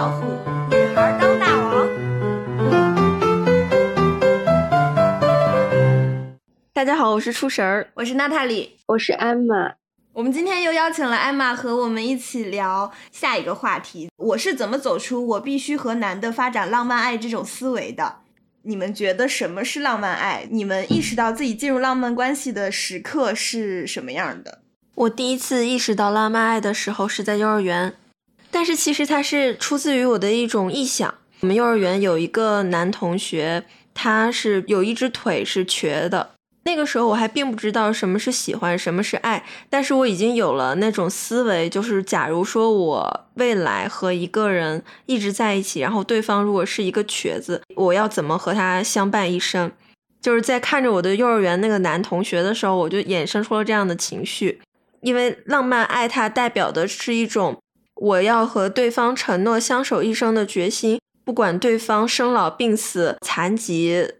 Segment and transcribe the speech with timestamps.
[0.00, 0.24] 老虎，
[0.70, 1.86] 女孩当大王。
[6.72, 9.74] 大家好，我是出神儿，我是娜塔莉，我是艾玛。
[10.14, 18.20] 我们今天又邀请了艾玛和我们一起聊下一个话题：我是怎么走出我必须和男的发展浪漫爱这种思维的？
[18.62, 20.48] 你们觉得什么是浪漫爱？
[20.50, 24.62] 你们意识到自己进入浪漫关系的时刻是什么样的？
[24.94, 27.92] 我第一次意识到浪漫爱的时候是在幼儿园，
[28.50, 31.14] 但是其实它是出自于我的一种臆想。
[31.40, 36.32] 我们幼儿园有一个男同学，他是有一只腿是瘸的。
[36.64, 49.72] 那个时候我还并不知道什么是喜欢，什么是爱，但是我已经有了那种思维，就是假如说我未来和一个人一直在一起，然后对方如果是一个瘸子，我要怎么和他相伴一生？
[50.20, 54.60] 就是在看着我的幼儿园那个男同学的时候，我就衍生出了这样的情绪。
[55.00, 57.58] 因为浪漫爱，它代表的是一种
[58.00, 64.14] 我要和对方承诺相守一生的决心，不管对方生老病死、残疾。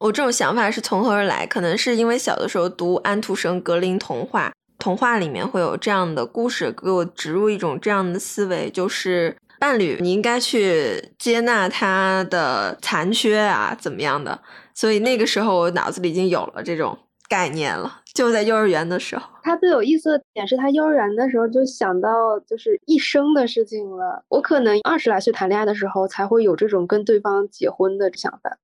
[0.00, 1.46] 我这种想法是从何而来？
[1.46, 14.40] 可能是因为小的时候读安徒生格林童话，童话里面会有这样的故事，给我植入一种这样的思维，就是伴侣你应该去接纳他的残缺啊，怎么样的？
[14.74, 16.98] 所以那个时候我脑子里已经有了这种。
[17.28, 19.22] 概念了，就在幼儿园的时候。
[19.42, 24.24] 他最有意思的点是他幼儿园的时候就想到就是一生的事情了。
[24.28, 28.58] 我可能二十来岁谈恋爱的时候才会有这种跟对方结婚的想法，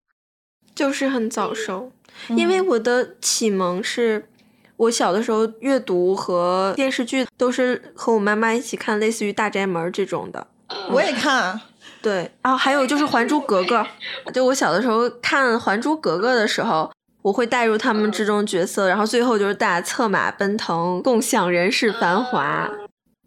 [0.75, 1.91] 就是很早熟。
[2.31, 4.29] 因为我的启蒙是
[4.77, 10.47] 我小的时候阅读和电视剧都是和我妈妈一起看，类似于《大宅门》这种的。
[10.91, 11.61] 我也看。
[12.03, 13.85] 对，然后还有就是《还珠格格》，
[14.33, 16.91] 就我小的时候看《还珠格格》的时候。
[17.27, 22.71] 我会带入他们之中角色，然后最后就是大家策马奔腾，共享人世繁华。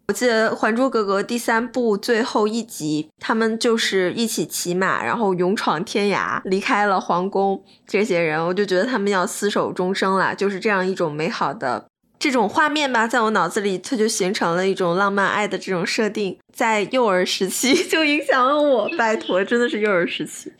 [0.08, 7.62] 我记得《还珠格格》第三部最后一集，他们就是一起骑马，然后勇闯天涯，离开了皇宫。
[7.86, 11.84] 这些人，我就觉得他们要厮守终生了，就是这样一种美好的
[12.18, 18.88] 这种画面吧，在我脑子里，它就形成了一种浪漫爱的这种设定，在幼儿时期 就影响了我。
[18.96, 20.50] 拜托，真的是幼儿时期。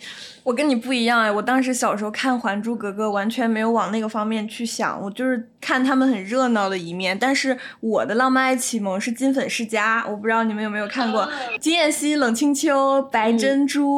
[0.51, 7.17] 我跟你不一样哎，我当时小时候看《还珠格格》，完全没有往那个方面去想，我就是看他们很热闹的一面。
[7.17, 11.31] 但是我的浪漫爱启蒙是《金粉世家》，我不知道你们有没有看过
[11.61, 13.97] 金燕西、冷清秋、白珍珠。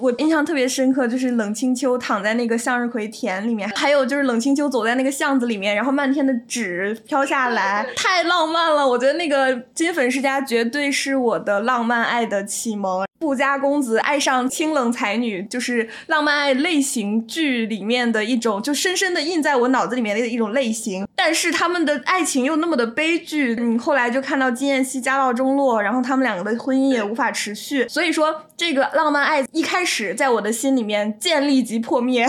[0.00, 8.86] 我印象特别深刻，就是冷清秋躺在那个向日葵田里面，还有就是冷清秋走在那个巷子里面，然后漫天的纸飘下来，太浪漫了。
[8.86, 13.04] 我觉得那个《金粉世家》绝对是我的浪漫爱的启蒙。
[13.20, 21.06] 富家公子爱上清冷才女，就是浪漫爱类型剧里面的一种，就深深的印在我脑子里面的一种类型。
[21.16, 27.88] 但是他们的爱情又那么的悲剧，你后来就看到金燕西家道中落，然后他们两个的婚姻也无法持续。
[27.88, 32.24] 所以说，这个浪漫爱一开始在我的心里面建立即破灭，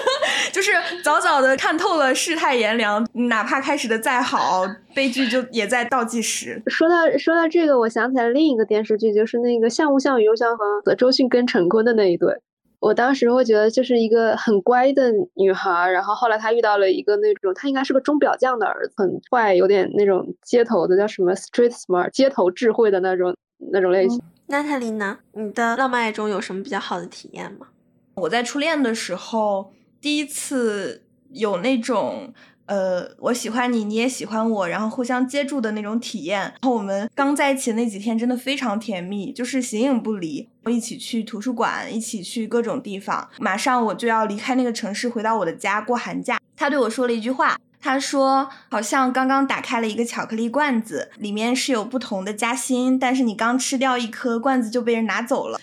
[0.52, 0.72] 就是
[1.04, 4.64] 早早的看透了世态炎凉，哪怕开始的再好，
[4.94, 6.62] 悲剧就也在倒计时。
[6.66, 12.34] 说到说到这个，我想起来另一个电视剧，就是那个《像雾像雨又像风》的周迅跟陈坤的那一对。
[12.78, 23.34] 我当时会觉得就是一个很乖的女孩，然后后来她遇到了一个那种，她应该是个钟表匠的儿子，很坏，有点那种街头的叫什么 street smart，街头智慧的那种
[23.72, 24.20] 那种类型。
[24.46, 25.18] 娜塔莉呢？
[25.32, 27.68] 你的浪漫爱中有什么比较好的体验吗？
[28.14, 32.32] 我在初恋的时候，第一次有那种。
[32.66, 36.40] 呃，我喜欢你，你也喜欢我，然后互相接住的那种体验。
[36.40, 43.30] 然后我们刚在一起的那几天真的非常甜蜜，就是形影不离，一起去图书馆，一起去各种地方。
[43.38, 46.40] 马上我就要离开那个城市，回到我的家过寒假。
[46.56, 47.56] 他对我说了一句话，
[47.86, 55.60] 他说：“好像刚刚打开了一个巧克力罐子，里面是有不同的夹心，但是你刚吃掉一颗，罐子就被人拿走了。”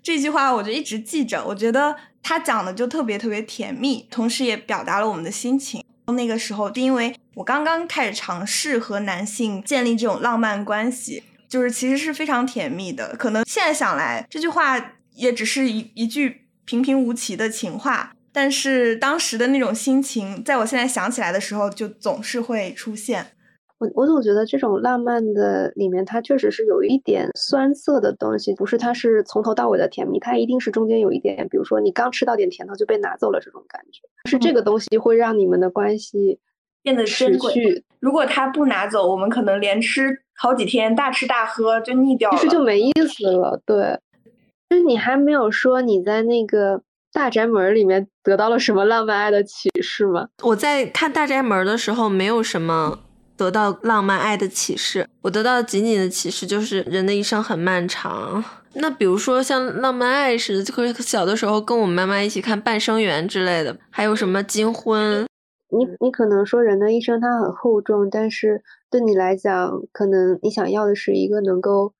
[0.00, 5.84] 这句话我就一直记着，我觉得他讲的就特别特别甜蜜，同时也表达了我们的心情。
[6.06, 13.16] 那个时候，因为我刚刚开始尝试和男性建立这种浪漫关系，就是其实是非常甜蜜的。
[13.18, 23.24] 可能现在想来，这句话也只是一一句平平无奇的情话，但是当时的那种心情，在我现在想起来的时候，就总是会出现。
[23.78, 36.40] 我我总觉得这种浪漫的里面，它确实是有一点酸涩的东西，不是它是从头到尾的甜蜜，它一定是中间有一点，比如说你刚吃到点甜头就被拿走了这种感觉，是这个东西会让你们的关系
[36.82, 37.84] 变得珍贵。
[38.00, 43.60] 如果他不拿走，我们可能连吃好几天，大吃大喝就腻掉了，其实就没意思了。
[43.66, 43.98] 对，
[44.68, 46.80] 就是你还没有说你在那个
[47.14, 50.28] 大宅门里面得到了什么浪漫爱的启示吗？
[50.42, 52.98] 我在看大宅门的时候，没有什么。
[53.36, 55.08] 得到浪漫爱的启示。
[55.22, 58.42] 我得到的仅仅的启示就是人的一生很漫长。
[58.74, 65.26] 那比如说像浪漫爱似的，就是小的时候跟我妈妈一起看《半生缘》之类的，还有什么金婚。
[65.70, 71.92] 你你可能说人的一生它很厚重，但是对你来讲，可能你想要的是一个能够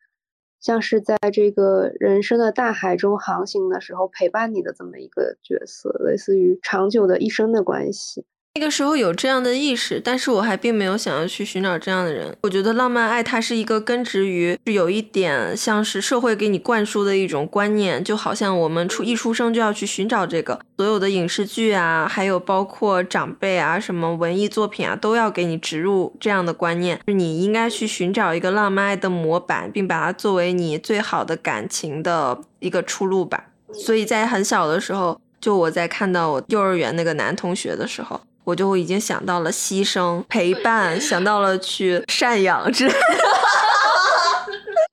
[0.64, 8.25] 像是在这个人生的大海中航行的时候陪伴你的这么一个角色，类似于长久的一生的关系。
[8.56, 12.37] 那个时候有这样的意识，但是我还并没有想要去寻找这样的人。
[12.43, 33.47] 我觉得浪漫爱它是一个根植于，是有一点像是社会给你灌输的一种观念，就好像我们出一出生就要去寻找这个，所有的影视剧啊，还有包括长辈啊，什么文艺作品啊，都要给你植入这样的观念，你应该去寻找一个浪漫爱的模板，并把它作为你最好的感情的一个出路吧。
[33.73, 38.21] 所以在很小的时候，就我在看到我幼儿园那个男同学的时候。
[38.44, 42.99] 我就已经想到了牺牲、陪伴，想到了去赡养之类的。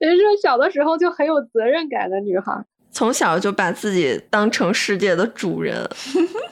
[0.00, 5.88] 人是小的时候就很有责任感的女孩，从小就把自己当成世界的主人。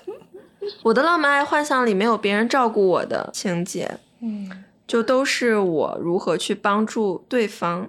[0.84, 7.88] 我的浪漫爱幻想里没有别人照顾我的情节，嗯，就都是我如何去帮助对方。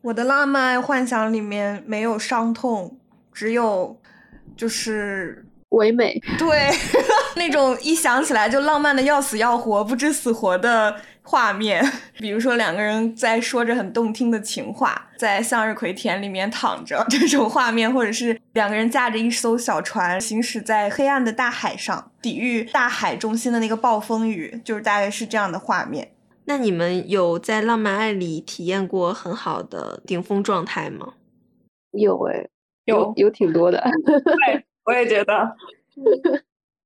[0.00, 2.98] 我的浪漫爱幻想里面没有伤痛，
[3.32, 4.00] 只有
[4.56, 5.44] 就是。
[5.70, 6.70] 唯美， 对，
[7.36, 11.84] 那种一想起来就浪漫的要死要活、不知死活的画面，
[12.18, 26.12] 比如说两个人在说着很动听的情话，在向日葵田里面躺着这种画面，或者是两个人驾着一艘小船行驶在黑暗的大海上，抵御大海中心的那个暴风雨，就是大概是这样的画面。
[26.46, 31.12] 那你们有在浪漫爱里体验过很好的顶峰状态吗？
[31.90, 32.48] 有诶，
[32.86, 33.82] 有有挺多的。
[34.06, 34.64] 对。
[34.88, 35.54] 我也觉得，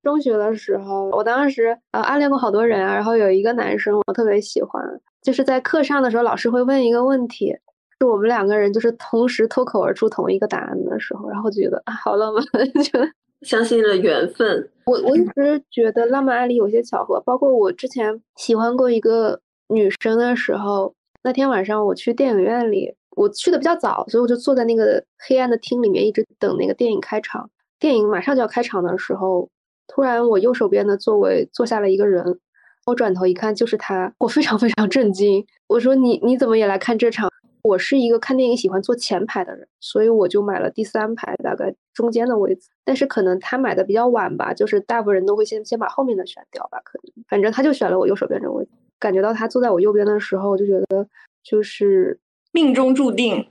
[0.02, 4.82] 中学的时候，我当时呃暗恋过好多人啊，然后有一个男生我特别喜欢，
[5.22, 7.56] 就是在课上的时候，老师会问一个问题，
[8.00, 12.42] 是我们两个人就是同时脱口而出同一个答案的时候，然后觉得啊好浪漫，
[12.82, 13.08] 觉得
[13.42, 14.68] 相信了缘分。
[14.86, 19.38] 我我一直觉得浪漫爱里有些巧合，包括我之前喜欢过一个
[19.68, 27.48] 女生的时候，那天晚上我去电影院里，我去的比较早，所以我就坐在那个黑暗的厅里面，一直等那个电影开场。
[27.82, 29.50] 电影马上就要开场的时候，
[29.88, 32.38] 突然我右手边的座位坐下了一个人，
[32.86, 35.44] 我转头一看就是他，我非常非常震惊。
[35.66, 37.28] 我说你你怎么也来看这场？
[37.64, 42.68] 我是一个看电影喜欢坐前排的人，所以我就买了第三排，大概中间的位置。
[42.84, 48.70] 但是可能他买的比较晚吧，就是大部分人都会先先把后面的选掉吧，可能反正他就选了我右手边这个位置。
[49.00, 51.04] 感觉到他坐在我右边的时候，我就觉得
[51.42, 52.16] 就是
[52.52, 53.44] 命中注定。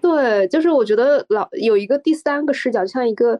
[0.00, 3.38] 对，就是我觉得老有一个第三个视角，就像一个。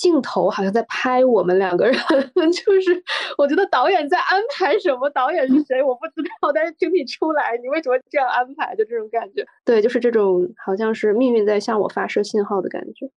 [0.00, 1.94] 镜头好像在拍我们两个人，
[2.50, 3.04] 就是
[3.36, 8.74] 我觉得导演在安排什么，导演是谁我不知道，但是听你出来，你为什么这样安排？
[8.74, 13.10] 就这种感觉，对，就是这种好像是命运在向我发射信号的感觉，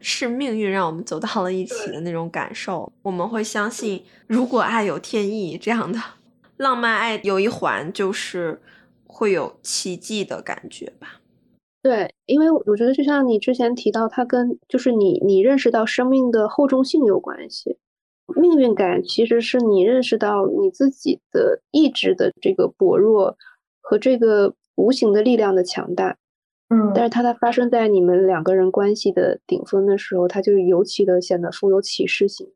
[0.00, 2.92] 是命运让我们走到了一起的那种感受。
[3.02, 5.98] 我们会相信，如果爱有天意，这样的
[6.58, 8.62] 浪漫爱有一环就是
[9.08, 11.19] 会有奇迹的感觉吧。
[11.82, 17.78] 对，因为我觉得就像你之前提到，它跟就是你你认识到生命的厚重性有关系。
[18.36, 23.36] 命运感其实是你认识到你自己的意志的这个薄弱
[23.80, 26.18] 和这个无形的力量的强大。
[26.68, 32.46] 嗯，但是它在发生在你们两个人关系的顶峰的时候，它就尤其的显得富有启示性。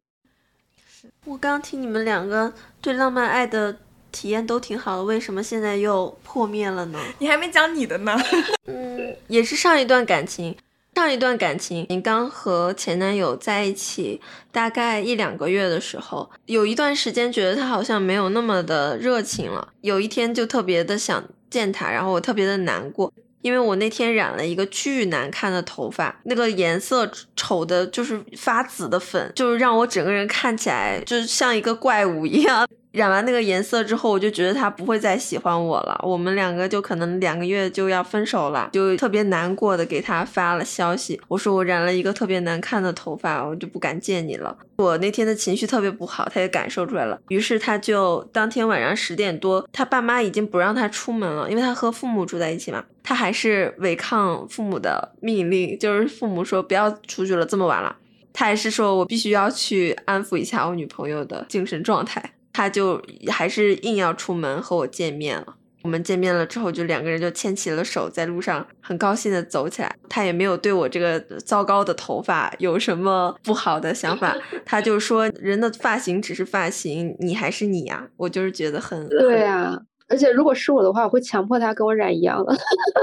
[1.24, 2.52] 我刚听你们两个
[2.82, 3.78] 对浪漫爱的。
[4.14, 6.98] 体验都挺好的，为什么现在又破灭了呢？
[7.18, 8.16] 你还没讲你的呢。
[8.66, 10.54] 嗯，也是上一段感情，
[10.94, 14.20] 上一段感情，你刚和前男友在一起
[14.52, 19.68] 大概一两个月的时候，有一段时间觉得他好像没有那么的热情了。
[19.80, 32.66] 有一天就特别的想见他，然后我特别的难过，因为我那天染了一个巨难看的头发，那个颜色丑的就是发紫的粉，就是让我整个人看起来就是像一个怪物一样。
[32.94, 44.56] 染完那个颜色之后，我就觉得他不会再喜欢我了，我们两个就可能两个月就要分手了，就特别难过的给他发了消息，我说我染了一个特别难看的头发，我就不敢见你了。
[44.76, 57.96] 我那天的情绪特别不好，他也感受出来了，于是他就当天晚上十点多，他爸妈已经不让他出门了，因为他和父母住在一起嘛，他还是违抗父母的命令，就是父母说不要出去了，这么晚了，
[58.32, 62.30] 他还是说我必须要去安抚一下我女朋友的精神状态。
[62.54, 65.56] 他就还是硬要出门和我见面了。
[65.82, 69.94] 我们见面了之后，就两个人就牵起了手，在路上很高兴的走起来。
[70.08, 74.34] 他也没有对我这个糟糕的头发有什么不好的想法，
[74.64, 78.08] 他就说人的发型只是发型，你还是你呀。
[78.16, 82.56] 我就是觉得很对呀，而且如果是我的话，我会强迫他跟我染一样的，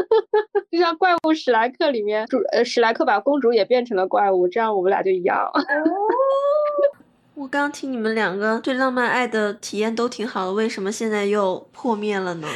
[0.71, 5.37] 就像怪物史莱克里面主呃史莱克把公主也变成了怪物，这样我们俩就一样。
[7.33, 12.47] 我刚听你们两个对浪漫爱的体验都挺好的，为什么现在又破灭了呢？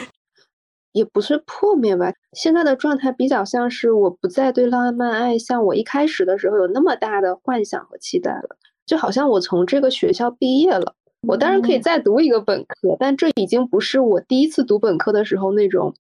[0.92, 10.94] 也不是破灭吧，现在的状态比较像是我不再对浪漫爱像我一开始的时候有那么大的幻想和期待了，就好像我从这个学校毕业了。
[11.28, 15.94] 我当然可以再读一个本科，但这已经不是我第一次读本科的时候那种，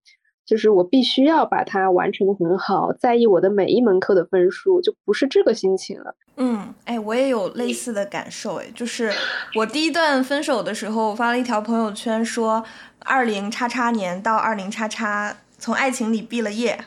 [0.46, 6.16] 就是我必须要把它完成的很好，在意我的每一门课的分数，就不是这个心情了。
[6.38, 9.12] 嗯，哎，我也有类似的感受，哎，就是
[9.56, 12.64] 我第一段分手的时候，我发了一条朋友圈说，
[13.00, 16.86] 二零叉叉年到二零叉叉，从爱情里毕了业。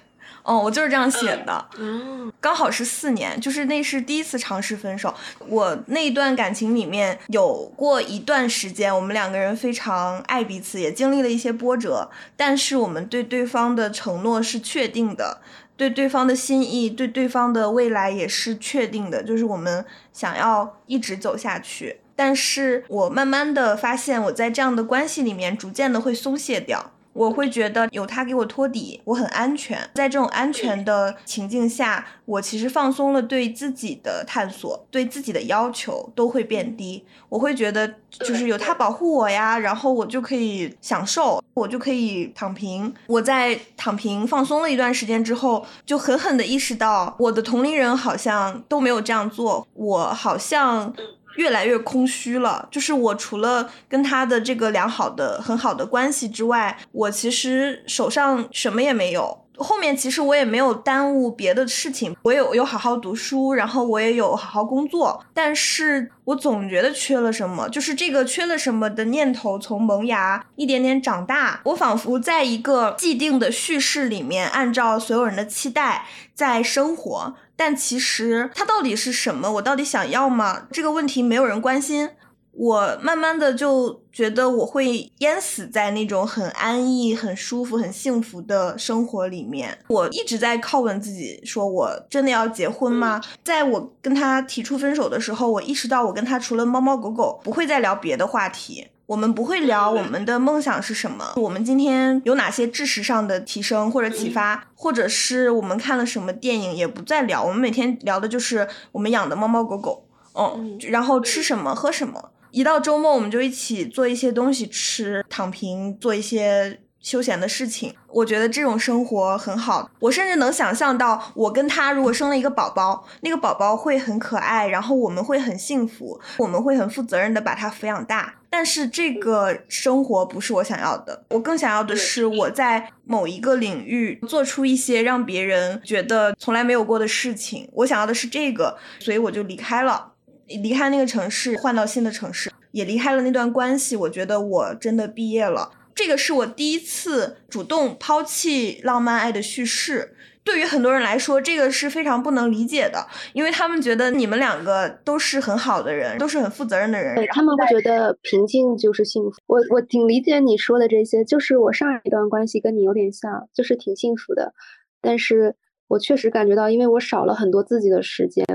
[0.49, 5.14] 哦，我就是这样写的，嗯，刚好是四年，就是那是第一次尝试分手。
[5.47, 15.43] 我那一段感情里面有过一段时间，我们两个人非常爱彼此，也经历了一些波折，但是我们对对方的承诺是确定的，
[15.76, 22.00] 对对方的心意，对对方的未来也是确定的，就是我们想要一直走下去。
[22.17, 26.93] 但是我慢慢的发现，我在这样的关系里面，逐渐的会松懈掉。
[27.18, 29.76] 我会觉得有他给我托底，我很安全。
[29.94, 37.04] 在这种安全的情境下，我其实放松了对自己的探索，对自己的要求都会变低。
[37.28, 42.94] 我会觉得就是有他保护我呀，然后我就可以享受，我就可以躺平。
[43.08, 50.94] 我在躺平放松了一段时间之后，就狠狠地意识到我的同龄人好像都没有这样做，我好像。
[51.38, 59.45] 越来越空虚了，就是我除了跟他的这个良好的、很好的关系之外，我其实手上什么也没有。
[59.61, 79.50] 后面其实我也没有耽误别的事情，我有有好好读书，然后我也有好好工作，但是我总觉得缺了什么，就是这个缺了什么的念头从萌芽一点点长大，我仿佛在一个既定的叙事里面，按照所有人的期待在生活，但其实它到底是什么？
[79.54, 80.68] 我到底想要吗？
[80.70, 82.08] 这个问题没有人关心。
[82.52, 89.78] 我慢慢的就觉得我会淹死在那种很安逸、很舒服、很幸福的生活里面。
[89.88, 93.20] 我一直在拷问自己，说我真的要结婚吗？
[93.44, 98.88] 在我跟他提出分手的时候，我意识到我跟他除了猫猫狗狗，不会再聊别的话题。
[99.08, 107.42] 我们不会聊我们的梦想是什么，我们今天有哪些知识上的提升或者启发，或者是我们看了什么电影，也不再聊。
[107.42, 112.32] 我们每天聊的就是我们养的猫猫狗狗，嗯，然后吃什么，喝什么。
[112.50, 117.94] 一到周末，我们就一起做一些东西吃，躺平，做一些休闲的事情。
[118.08, 119.90] 我觉得这种生活很好。
[120.00, 128.34] 我甚至能想象到，我跟他如果生了一个宝宝，那个宝宝会很可爱，然后我们会很幸福，我们会很负责任的把他抚养大。
[128.50, 137.69] 但是这个生活不是我想要的，我更想要的是我在某一个领域做出一些让别人觉得从来没有过的事情。
[137.73, 140.12] 我想要的是这个，所以我就离开了。
[140.47, 143.95] 离开那个城市，换到新的城市，也离开了那段关系。
[143.95, 145.71] 我觉得我真的毕业了。
[145.95, 150.14] 这个是我第一次主动抛弃浪漫爱的叙事。
[150.50, 157.14] 对于很多人来说，这个是非常不能理解的，因为他们觉得你们两个都是很好的人，都是很负责任的人。
[157.17, 159.37] 对他们会觉得平静就是幸福。
[159.47, 164.55] 我我挺理解你说的这些，就是我上一段关系跟你有点像，就是挺幸福的。
[165.02, 165.55] 但是
[165.87, 168.47] 我确实感觉到，因为我少了很多自己的时间。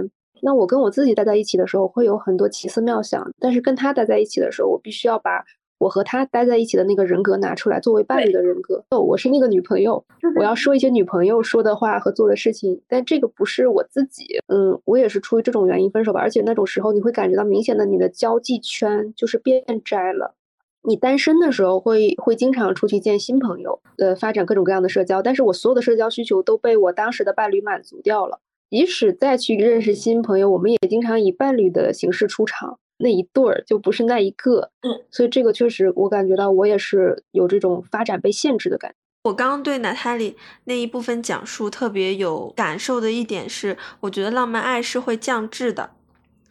[0.42, 5.46] 那我跟我自己待在一起的时候，会有很多奇思妙想；但是跟他待在一起的时候，我必须要把
[5.84, 8.82] 我和他待在一起的那个人格拿出来，作为伴侣的人格。
[8.92, 10.02] 哦，我是那个女朋友，
[10.38, 12.82] 我要说一些女朋友说的话和做的事情。
[12.88, 16.22] 但这个不是我自己，嗯，我也是出于这种原因分手吧。
[16.22, 20.36] 而且那种时候，你会感觉到明显的你的交际圈就是变窄了。
[20.84, 25.22] 你单身的时候会会经常出去见新朋友，呃，发展各种各样的社交。
[25.22, 28.40] 但是我所有的社交需求都被我当时的伴侣满足掉了。
[28.70, 34.72] 即使再去认识新朋友，我们也经常以伴侣的形式出场，那一对儿就不是那一个。
[34.82, 38.96] 嗯，所以这个确实，我感觉到我也是有这种发展被限制的感觉。
[39.26, 45.92] 我刚刚对娜塔莉那一部分讲述特别有感受的一点是，我觉得浪漫爱是会降智的，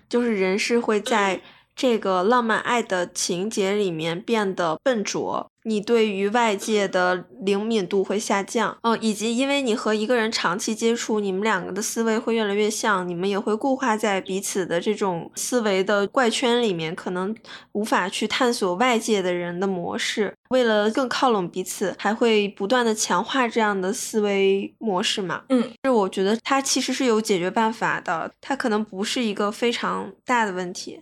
[0.08, 1.42] 就是人是会在
[1.76, 5.51] 这个浪漫爱的情节里面变得笨拙。
[5.64, 17.34] 你对于外界的灵敏度会下降，嗯，以及因为你和一个人长期接触，你们两个的思维会越来越像，你们也会固化在彼此的这种思维的怪圈里面，可能
[17.72, 20.34] 无法去探索外界的人的模式。
[20.50, 25.44] 为了更靠拢彼此，还会不断的强化这样的思维模式嘛？
[25.48, 31.00] 嗯，这我觉得它其实是有解决办法的，它可能不是一个非常大的问题。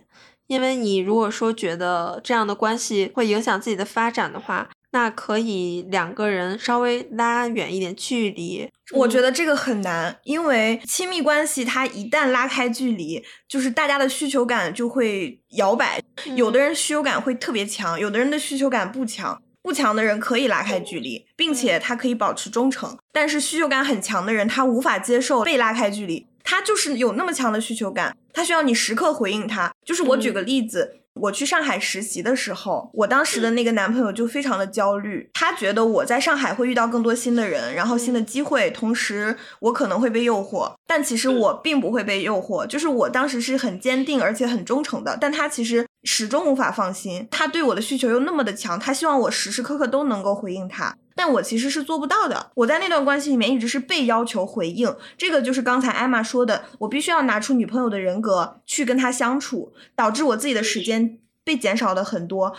[0.51, 8.69] 因为你如果说觉得这样的关系会影响自己的发展的话，那可以两个人稍微拉远一点距离。
[8.91, 16.03] 我觉得这个很难，因为亲密关系它一旦拉开距离，就是大家的需求感就会摇摆。
[16.35, 19.41] 有的人需求感会特别强，有的人的需求感不强。
[19.63, 26.27] 不强的人可以拉开距离，并且他可以保持忠诚，但是需求感很强的人，他无法接受被拉开距离。
[26.43, 29.71] 他就是有那么强的需求感，他需要你时刻回应他。
[29.85, 30.97] 就是我举个例子。
[31.13, 50.95] 我去上海实习的时候，我当时的那个男朋友就非常的焦虑，他觉得我在上海会遇到更多新的人，然后新的机会，同时我可能会被诱惑，但其实我并不会被诱惑，就是我当时是很坚定而且很忠诚的，但他其实始终无法放心，他对我的需求又那么的强，他希望我时时刻刻都能够回应他。
[51.15, 52.51] 但我其实是做不到的。
[52.55, 62.55] 我在那段关系里面一直是被要求回应，这个就是刚才艾玛说的，我必须要拿出女朋友的人格去跟他相处，导致我自己的时间被减少的很多。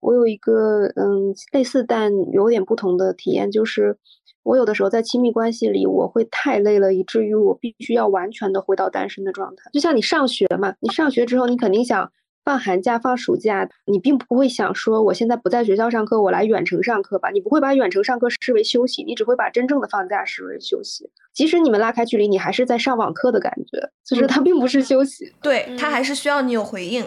[0.00, 3.96] 我有一个嗯类似但有点不同的体验，就是
[4.42, 9.70] 我有的时候在亲密关系里，我会太累了，以至于我必须要完全的回到单身的状态。
[9.72, 12.10] 就像你上学嘛，你上学之后，你肯定想。
[12.46, 17.28] 放寒假、放暑假，你并不会想说我现在不在学校上课，我来远程上课吧？
[17.30, 21.10] 你不会把远程上课视为休息，你只会把真正的放假视为休息。
[21.32, 27.04] 即使你们拉开距离，你还是在上网课的感觉，就是它并不是休息，对，它还是需要你有回应。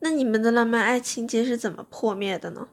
[0.00, 2.66] 那你们的浪漫爱情节是怎么破灭的呢？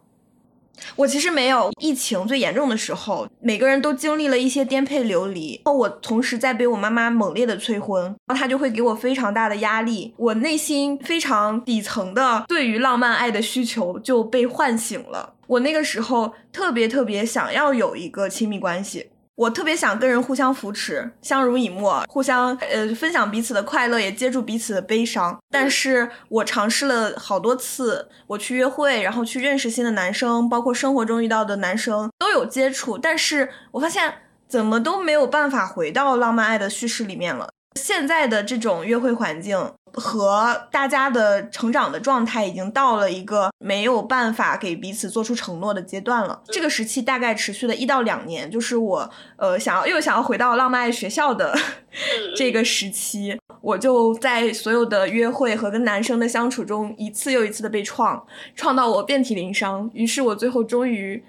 [0.96, 5.62] 我其实没有疫情最严重的时候，每个人都经历了一些颠沛流离。
[5.66, 15.34] 然后我同时在被我妈妈猛烈的催婚，然后她就会给我非常大的压力，我内心非常底层的对于浪漫爱的需求就被唤醒了。
[15.48, 19.08] 我那个时候特别特别想要有一个亲密关系。
[19.40, 25.40] 我特别想跟人互相扶持，相濡以沫，互相呃分享彼此的快乐，也接住彼此的悲伤。
[25.50, 34.14] 但是我尝试了好多次，我去约会，然后去认识新的男生，包括生活中遇到的男生都有接触，但是我发现
[34.50, 37.48] 怎么都没有办法回到浪漫爱的叙事里面了。
[37.80, 39.72] 现在的这种约会环境。
[39.94, 46.42] 和大家的成长的状态已经到了一个没有办法给彼此做出承诺的阶段了。
[46.48, 51.56] 这个时期大概持续了一到两年，就是我呃想要又想要回到浪漫爱学校的
[52.36, 58.26] 这个时期，我就在所有的约会和跟男生的相处中一次又一次的被创，
[58.56, 59.90] 创到我遍体鳞伤。
[59.94, 61.24] 于是我最后终于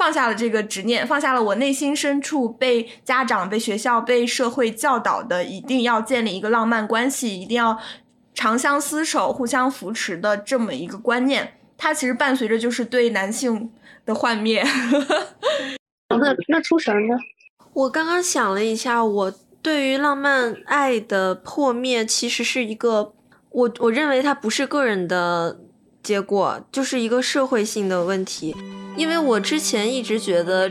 [0.00, 7.78] 放下了这个执念，放下了我内心深处被家长、被学校、被社会教导的一定要建立一个浪漫关系，一定要。
[8.32, 13.70] 长相厮守、互相扶持的这么一个观念，它其实伴随着就是对男性
[14.06, 14.64] 的幻灭。
[16.08, 17.16] 那那出神呢？
[17.74, 23.12] 我刚刚想了一下，我对于浪漫爱的破灭，其实是一个
[23.50, 25.60] 我我认为它不是个人的
[26.02, 28.54] 结果，就是一个社会性的问题。
[28.96, 30.70] 因为我之前一直觉得，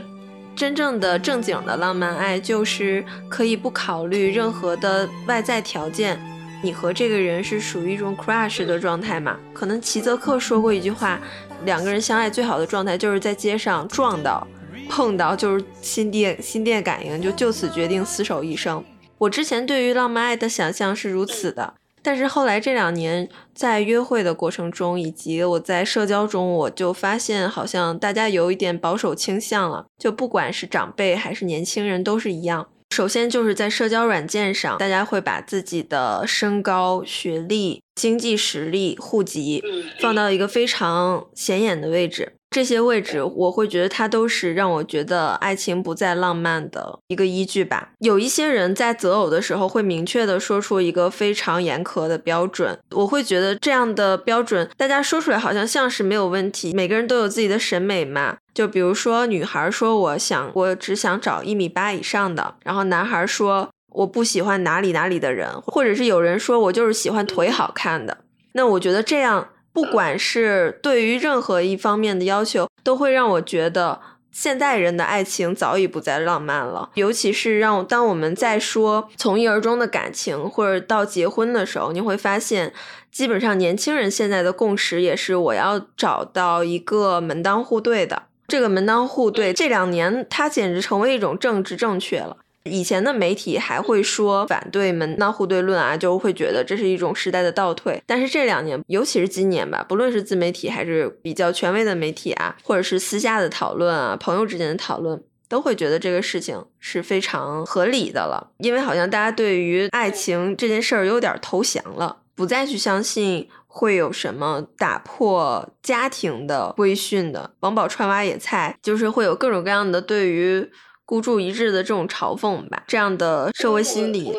[0.56, 6.20] 真正的正经的浪漫爱就是可以不考虑任何的外在条件。
[6.62, 9.38] 你和这个人是属于一种 crush 的状态嘛？
[9.54, 11.18] 可能齐泽克说过一句话：
[11.64, 14.46] 两个人相爱最好的状态就是在街上撞到、
[14.90, 18.84] 碰到，就是心电心电感应，就就此决定厮守一生。
[19.18, 32.68] 我之前对于浪漫爱的想象是如此的，但是后来这两年在约会的过程中，以及我在社交中，我就发现好像大家有一点保守倾向了，就不管是长辈还是年轻人都是一样。
[32.96, 39.64] 首先就是在社交软件上，大家会把自己的身高、学历、经济实力、户籍
[40.02, 42.34] 放到一个非常显眼的位置。
[42.50, 47.90] 这些位置，我会觉得它都是让我觉得爱情不再浪漫的一个依据吧。
[48.00, 56.74] 有一些人在择偶的时候会明确的说出一个非常严苛的标准，我会觉得这样的标准大家说出来好像像是没有问题。
[56.74, 68.18] 每个人都有自己的审美嘛，就比如说女孩说我想我只想找一米八以上的，然后男孩说我不喜欢哪里哪里的人，或者是有人说我就是喜欢腿好看的。
[68.54, 69.50] 那我觉得这样。
[69.72, 74.00] 不管是对于任何一方面的要求，都会让我觉得
[74.32, 76.90] 现代人的爱情早已不再浪漫了。
[76.96, 82.74] 尤其是让我当我们在说从一而终的感情，或者到结婚的时候，你会发现，
[83.12, 88.24] 基本上年轻人现在的共识也是我要找到一个门当户对的。
[88.48, 92.38] 这个门当户对这两年，它简直成为一种政治正确了。
[92.70, 98.02] 以前的媒体还会说反对门当户对论啊，就会觉得这是一种时代的倒退。
[98.06, 108.52] 但是这两年，尤其是今年吧，不论是自媒体还是比较权威的媒体啊，或者是私下的讨论啊，朋友之间的讨论，都会觉得这个事情是非常合理的了。
[108.60, 117.52] 因为好像大家对于爱情这件事儿有点投降了，不再去相信会有什么打破家庭的规训的？
[117.60, 120.70] 王宝钏挖野菜，就是会有各种各样的对于
[121.10, 124.32] 孤注一掷的这种嘲讽吧，这样的社会心理。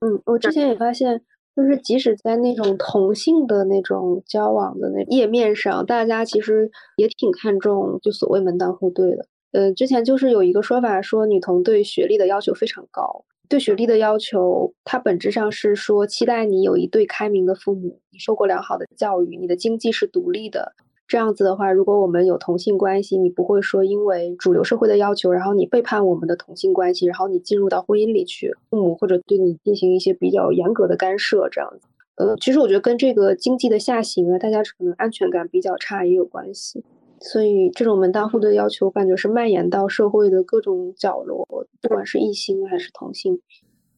[0.00, 1.20] 嗯，我之前也发现，
[1.54, 9.26] 就是即使在那种同性的那种交往的那页面上，大家其实也挺看重就所谓门当户对的。
[9.52, 13.26] 呃，之前就是有一个说法说，女童对学历的要求非常高。
[13.46, 20.72] 对学历的要求，它本质上是说期待你有一对开明的父母，你受过良好的教育，你的经济是独立的。
[21.08, 31.86] 这样子的话，如果我们有同性关系，你不会说因为主流社会的要求，然后你背叛我们的同性关系，然后你进入到婚姻里去，父母或者对你进行一些比较严格的干涉，这样子。
[32.16, 36.82] 呃，其实我觉得跟这个经济的下行啊，大家可能安全感比较差也有关系。
[37.20, 41.46] 所以，这种门当户对的要求，感觉是蔓延到社会的各种角落，
[41.80, 43.40] 不管是异性还是同性。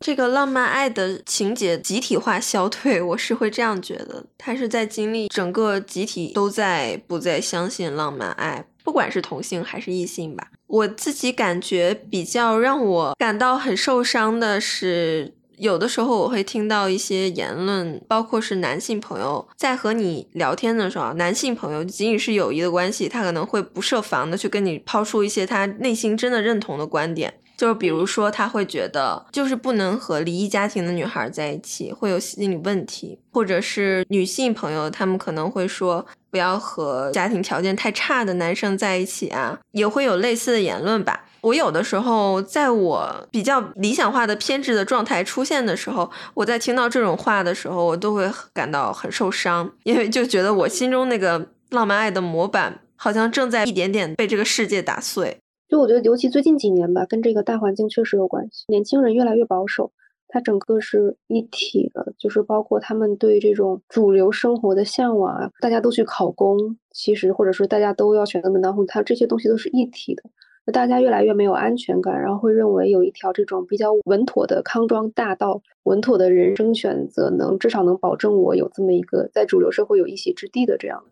[0.00, 10.48] 这个浪漫爱的情节集体化消退，我是会这样觉得，他是在经历整个集体都在不再相信浪漫爱，不管是同性还是异性吧。
[10.66, 15.34] 我自己感觉比较让我感到很受伤的是。
[15.58, 41.24] 有的时候我会听到一些言论，包括是男性朋友在和你聊天的时候，男性朋友仅仅是友谊的关系，他可能会不设防的去跟你抛出一些他内心真的认同的观点，就比如说他会觉得就是不能和离异家庭的女孩在一起，会有心理问题，或者是女性朋友他们可能会说不要和家庭条件太差的男生在一起啊，也会有类似的言论吧。
[41.40, 55.38] 我有的时候，在我比较理想化的偏执的状态出现的时候，我在听到这种话的时候，我都会感到很受伤，因为就觉得我心中那个浪漫爱的模板，好像正在一点点被这个世界打碎。
[55.68, 58.64] 就我觉得，尤其最近几年吧，跟这个大环境确实有关系。
[58.68, 59.92] 年轻人越来越保守，
[60.26, 70.22] 它整个是一体的，就是包括他们对这种主流生活的向往啊，大家都去考公，其实或者说大家都要选择门当户，它这些东西都是一体的。
[70.70, 81.02] 大家越来越没有安全感，然后会认为有一条这种比较稳妥的康庄大道、稳妥的人生选择，能至少能保证我有这么一个在主流社会有一席之地的这样。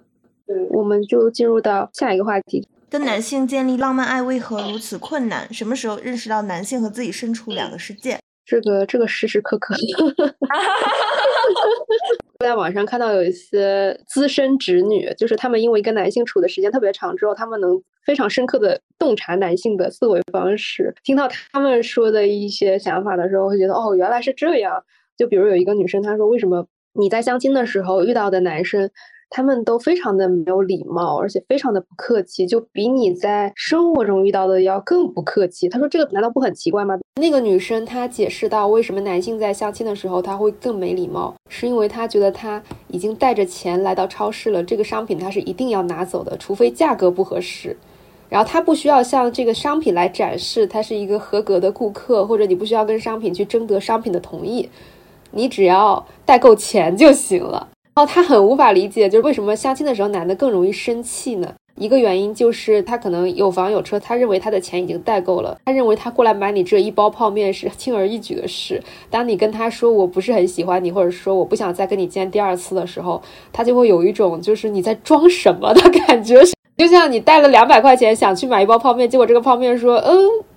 [0.47, 5.53] 嗯，我们就进入到下一个话题：跟男性建立浪漫爱为何如此困难？
[5.53, 8.19] 什么时候认识到男性和自己身处两个世界？
[8.45, 9.75] 这个这个时时刻刻。
[12.39, 20.95] 在网上看到有一些资深直女，就是他们因为跟男性处的时间特别长之后，他们能非常深刻的洞察男性的思维方式。
[21.03, 24.85] 听到他们说的一些想法的时候，会觉得哦，原来是这样。
[25.17, 28.89] 就比如有一个女生，她说：“为什么你在相亲的时候遇到的男生？”
[29.29, 35.69] 他们都非常的没有礼貌，而且非常的不客气，就比你在生活中遇到的要更不客气。
[35.69, 47.77] 他说：“这个难道不很奇怪吗？”那个女生她解释到，为什么男性在相亲的时候他会更没礼貌，是因为他觉得他已经带着钱来到超市了，这个商品他是一定要拿走的，除非价格不合适。
[48.29, 54.69] 然后他不需要向这个商品来展示他是一个合格的顾客，或者你不需要跟商品去征得商品的同意，
[55.31, 57.69] 你只要带够钱就行了。
[57.97, 61.55] 然后他很无法理解，就是为什么相亲的时候男的更容易生气呢？
[61.77, 68.83] 一个原因就是他可能有房有车，他认为他的钱已经带够了，他认为他过来买你这一包泡面是轻而易举的事。
[69.09, 76.39] 当你跟他说我不是很喜欢你，或者说我不想再跟你见第二次的时候，他就会有一种就是你在装什么的感觉。
[76.77, 80.15] 就像你带了两百块钱想去买一包泡面，结果这个泡面说嗯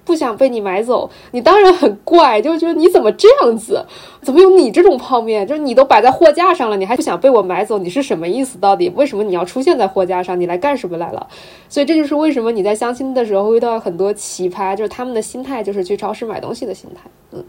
[0.09, 3.85] 不想被你买走，你当然很怪，就觉得你怎么这样子，
[4.23, 5.45] 怎么有你这种泡面？
[5.45, 8.57] 就是你都摆在货架上了，你还不想被我买走，你是什么意思？
[8.57, 10.41] 到底为什么你要出现在货架上？
[10.41, 11.27] 你来干什么来了？
[11.69, 17.11] 所以这就是为什么你在相亲的时候遇到很多奇葩，就是他们的心态就是去超市买东西的心态。
[17.33, 17.45] 嗯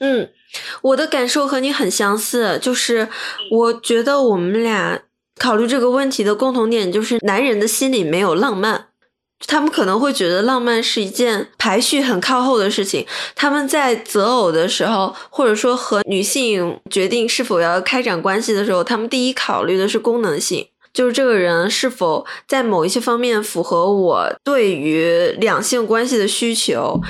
[0.00, 0.28] 嗯，
[0.82, 3.08] 我的感受和你很相似，就是
[3.52, 5.02] 我觉得我们俩。
[5.36, 8.84] 考虑这个问题的共同点就是，男人的心里没有浪漫，
[9.46, 13.06] 他们可能会觉得浪漫是一件排序很靠后的事情。
[13.34, 27.00] 他们在择偶的时候，或者说和女性决定是否要开展关系的时候，他们第一考虑的是功能性，就是这个人是否在某一些方面符合我对于两性关系的需求。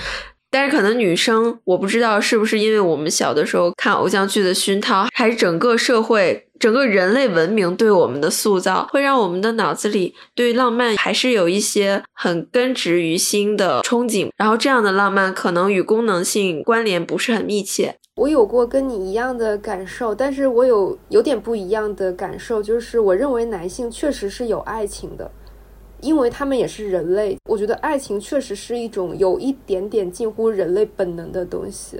[0.55, 14.31] 但是可能女生，我不知道是不是因为我们小的时候看偶像剧的熏陶，还是整个社会、整个人类文明对我们的塑造，会让我们的脑子里对浪漫还是有一些很根植于心的憧憬。
[14.37, 17.97] 然后这样的浪漫可能与功能性关联不是很密切。
[18.15, 25.29] 我有过跟你一样的感受，但是我有有点不一样的感受，就是我认为男性确实是有爱情的。
[26.05, 31.99] 因为他们也是人类，我觉得爱情确实是一种有一点点近乎人类本能的东西。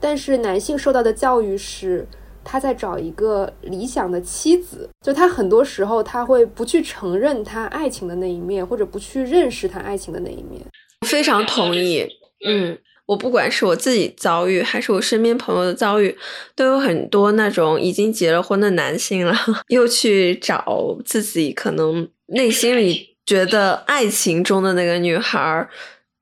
[0.00, 2.06] 但是男性受到的教育是，
[2.42, 10.62] 他在找一个理想的妻子，就他很多时候他会不去承认他爱情的那一面，或者不去认识他爱情的那一面。
[11.06, 12.06] 非常同意，
[12.46, 12.78] 嗯。
[13.06, 16.16] 我不管是我自己遭遇，还是我身边朋友的遭遇，
[16.54, 19.34] 都有很多那种已经结了婚的男性了，
[19.68, 25.66] 又去找自己可能内心里觉得爱情中的那个女孩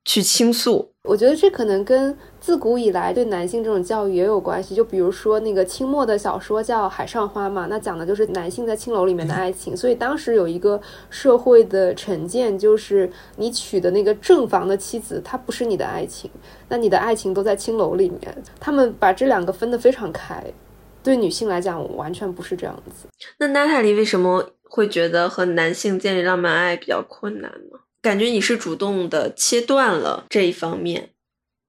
[0.05, 0.89] 去倾诉。
[1.03, 4.73] 我觉得这可能跟自古以来对男性这种教育也有关系。
[4.73, 9.75] 就比如说那个清末的小说叫《海上花》嘛，那讲的就是男性在青楼里面的爱情。
[9.75, 16.31] 所以当时有一个社会的成见，就是你娶的那个正房的妻子，她不是你的爱情，
[16.69, 18.43] 那你的爱情都在青楼里面。
[18.57, 20.41] 他们把这两个分得非常开。
[21.03, 23.07] 对女性来讲，完全不是这样子。
[23.39, 27.79] 那娜塔莉为什么会觉得和男性建立浪漫爱比较困难呢？
[28.01, 31.09] 感觉你是主动的切断了这一方面。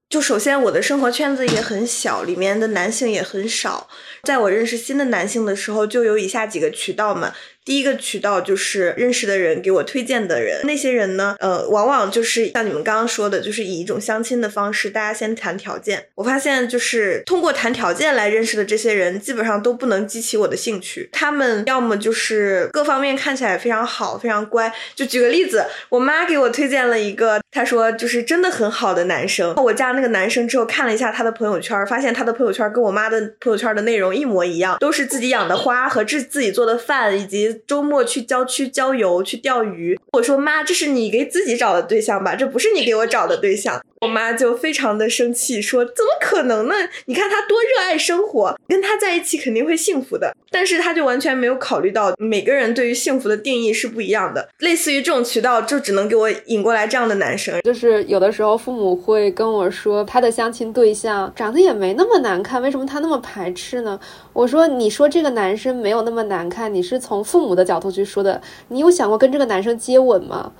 [0.09, 3.89] 就首先我的生活圈子也很小，里面的男性也很少。
[4.25, 7.33] 在我认识新的男性的时候，就有以下几个渠道嘛。
[7.65, 16.07] 第一个渠道就是认识的人给我推荐的人，那些人呢，呃，往往就是像你们刚刚说的，就是以一种相亲的方式，大家先谈条件。
[16.17, 21.09] 我发现就是通过谈条件来认识的这些人，基本上都不能激起我的兴趣。
[21.13, 24.73] 他们要么就是各方面看起来非常好，非常乖。
[24.97, 29.55] 就举个例子，我妈给我推荐了一个，她说就是真的很好的男生。
[29.55, 37.52] 我加那个男生之后，看了一下他的朋友圈，发现他的朋友圈跟我妈的朋友圈的内容一模一样，都是自己养的花和自自己做的饭，以及。
[37.53, 42.35] 周末去郊区郊游去钓鱼，我说妈，这是你给自己找的对象吧？
[42.35, 43.83] 这不是你给我找的对象。
[44.03, 46.75] 我妈就非常的生气，说怎么可能呢？
[47.07, 50.35] 你看他多热爱生活，跟他在一起肯定会幸福的。
[50.51, 54.49] 但是他就完全没有考虑到每个人对于幸福的定义是不一样的。
[54.59, 57.61] 类似于这种渠道，就只能给我引过来这样的男生。
[57.63, 63.99] 就是有的时候父母会跟我说，他的相亲对象长得也没那么难看，为什么他那么排斥呢？
[64.33, 70.53] 我说，你说这个男生没有那么难看，你是从父母的角度去说的，你有想过跟这个男生接吻吗？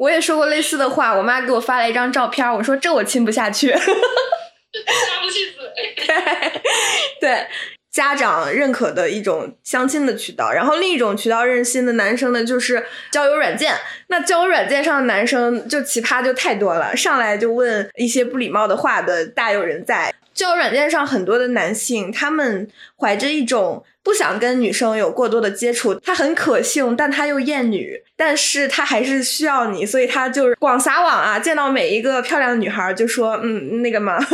[0.00, 3.92] 我也说过类似的话，我妈给我发了一张照片，我说这我亲不下去，哈，哈，
[4.86, 6.62] 哈下不去嘴。
[7.20, 7.46] 对，
[7.92, 13.74] 家长认可的一种相亲的渠道，然后另一种渠道认新的男生呢，就是交友软件。
[14.06, 20.14] 那交友软件上的男生就奇葩就太多了，上来就问一些不礼貌的话的大有人在。
[20.32, 23.84] 交友软件上很多的男性，他们怀着一种。
[24.02, 34.18] 不想跟女生有过多的接触，他很可性，但他又厌女，但是他还是需要你，所以他就是广撒网啊，见到每一个漂亮的女孩就说，嗯，那个嘛。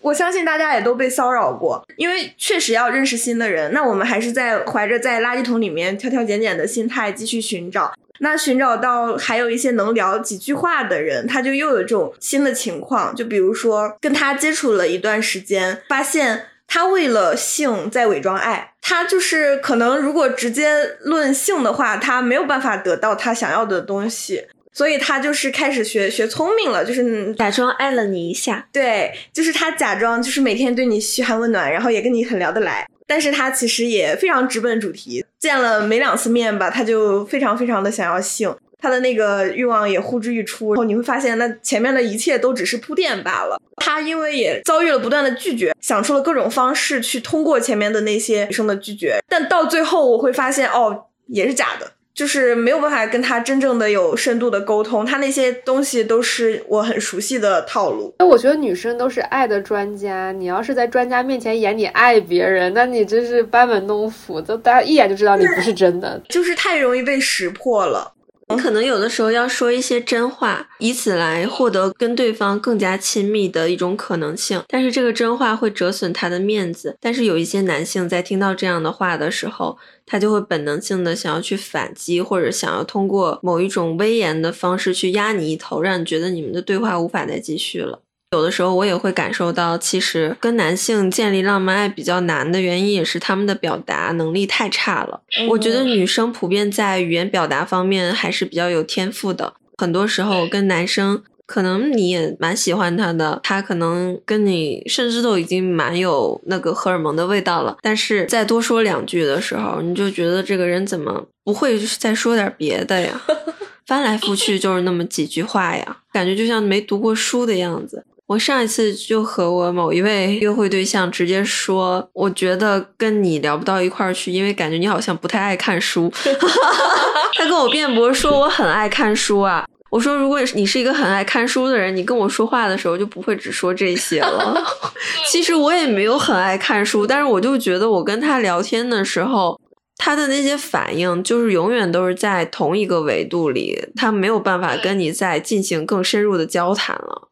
[0.00, 7.92] 我相信大家也都被骚扰过，因为确实要认识新的人，那我们还是在怀着在垃圾桶里面挑挑拣拣的心态继续寻找。
[8.20, 16.44] 那寻找到还有一些能聊几句话的人，他就又有这种新的情况，就比如说跟他接触了一段时间，发现。
[16.68, 28.68] 他为了性在伪装爱，他就是可能如果直接论性的话，他没有办法得到他想要的东西，所以他就是开始学学聪明了，就是假装爱了你一下。
[28.70, 38.54] 对，就是他假装就是每天对你嘘寒问暖，然后也跟你很聊得来，但是他其实也非常直奔主题，见了没两次面吧，他就非常非常的想要性。
[38.80, 43.60] 他的那个欲望也呼之欲出，然后你会发现，那前面的一切都只是铺垫罢了。
[43.76, 55.06] 他因为也遭遇了不断的拒绝，想出了各种方式去通过前面的那些女生的拒绝，但到最后我会发现，哦，也是假的，就是没有办法跟他真正的有深度的沟通。
[55.06, 58.12] 他那些东西都是我很熟悉的套路。
[58.18, 68.12] 那我觉得女生都是爱的专家，你要是在专家面前演你爱别人，那你真是班门弄斧，都大家一眼就知道你不是真的，就是太容易被识破了。
[68.50, 74.62] 你可能有的时候要说一些真话，以此来获得跟对方更加亲密的一种可能性。
[74.68, 76.96] 但是这个真话会折损他的面子。
[76.98, 88.00] 但是有一些男性在听到这样的话的时候，他就会本能性的想要去反击，或者想要通过某一种威严的方式去压你一头，让你觉得你们的对话无法再继续了。
[88.32, 95.22] 有的时候我也会感受到，其实跟男性建立浪漫爱比较难的原因，也是他们的表达能力太差了。
[95.48, 99.54] 我觉得女生普遍在语言表达方面还是比较有天赋的。
[99.78, 107.78] 很多时候跟男生，可能你也蛮喜欢他的，他可能跟你甚至都已经蛮有那个荷尔蒙的味道了。
[107.80, 113.18] 但是再多说两句的时候，你就觉得这个人怎么不会再说点别的呀？
[113.86, 118.04] 翻来覆去就是那么几句话呀，感觉就像没读过书的样子。
[118.28, 126.12] 我上一次就和我某一位约会对象直接说，我觉得跟你聊不到一块儿去，因为感觉你好像不太爱看书。
[127.32, 134.62] 他跟我辩驳说我很爱看书啊，我说，如果你是一个很爱看书的人，你跟我说话的时候就不会只说这些了。
[135.32, 139.58] 其实我也没有很爱看书，但是我就觉得我跟他聊天的时候，
[139.96, 147.27] 他的那些反应就是永远都是在同一个维度里，他没有办法跟你再进行更深入的交谈了。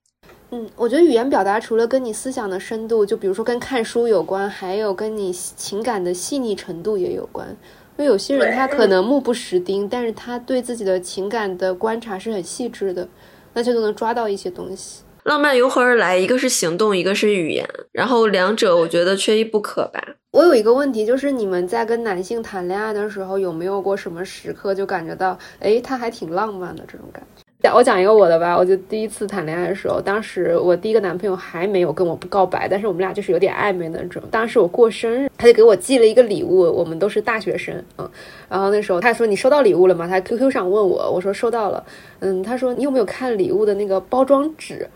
[0.56, 7.46] 嗯，我觉得语言表达除了跟你思想的深度，就比如说跟看书有关，还有跟你情感的细腻程度也有关。
[7.98, 13.06] 因为有些人他可能目不识丁，但是他对自己的情感的观察是很细致的，
[13.52, 15.02] 那就能抓到一些东西。
[15.24, 16.16] 浪漫由何而来？
[16.16, 20.02] 一个是行动，一个是语言，然后两者我觉得缺一不可吧。
[20.30, 27.35] 我有一个问题，就是你们在跟男性谈恋爱的时候，有没有过什么时刻就感觉到，哎，他还挺浪漫的这种感觉？
[27.74, 34.22] 我讲一个我的吧，我就第一次谈恋爱的时候，当时我第一个男朋友还没有跟我告白，但是我们俩就是有点暧昧那种。
[34.30, 38.10] 当时我过生日，他就给我寄了一个礼物，我们都是大学生，嗯，
[38.48, 40.06] 然后那时候他说你收到礼物了吗？
[40.06, 41.84] 他 QQ 上问我，我说收到了，
[42.20, 44.88] 嗯，他说你有没有看礼物的那个包装纸？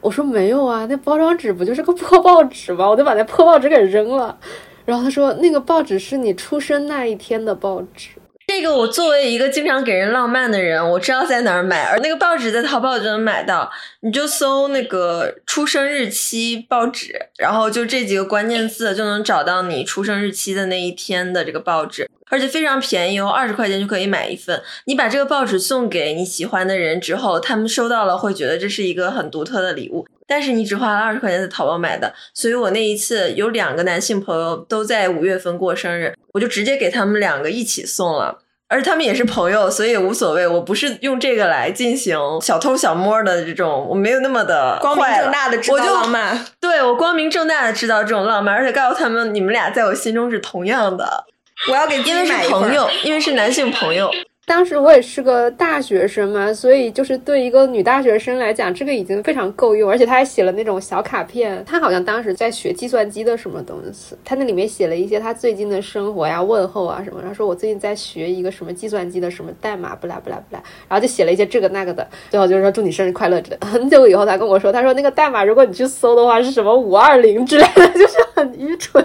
[0.00, 2.88] 我说没有啊，那包装纸不就是个破报纸吗？
[2.88, 4.36] 我就把那破报纸给扔了。
[4.84, 8.10] 然后他说那个报纸是你出生那一天的报纸。
[8.46, 24.62] 这个我作为一个经常给人浪漫的人，我知道在哪儿买，而那个报纸在淘宝就能买到，你就搜那个出生日期报纸，然后就这几个关键字就能找到你出生日期的那一天的这个报纸，而且非常便宜哦，二十块钱就可以买一份。
[24.84, 38.38] 你把这个报纸送给你喜欢的人之后，他们收到了会觉得这是一个很独特的礼物，但是你只花了二十块钱在淘宝买的，所以我那一次有两个男性朋友都在五月份过生日，我就直接给他们两个一起送了。
[38.66, 40.46] 而他们也是朋友，所以也无所谓。
[40.48, 46.46] 我不是用这个来进行小偷小摸的这种，我没有那么的光明正大的制造浪漫。
[46.60, 51.26] 对我光明正大的制造这种浪漫，而且告诉他们，你们俩在我心中是同样的。
[51.70, 54.10] 我要给因为是朋友，因为是男性朋友。
[54.46, 59.90] 当时我也是个大学生嘛，所以就是对一个女大学生来讲，这个已经非常够用。
[59.90, 67.22] 而且他还写了那种小卡片，他好像当时在学计算机的什么东西，他那里面写了一些他最近的生活呀、问候啊什么。
[67.22, 73.56] 他说我最近在学一个什么计算机的什么代码，不啦不啦不啦，然后就写了一些这个那个的，最后就是说祝你生日快乐之类。
[73.66, 79.04] 很久以后他跟我说，他说那个代码如果你去搜的话是什么五二零之类的， 就是很愚蠢。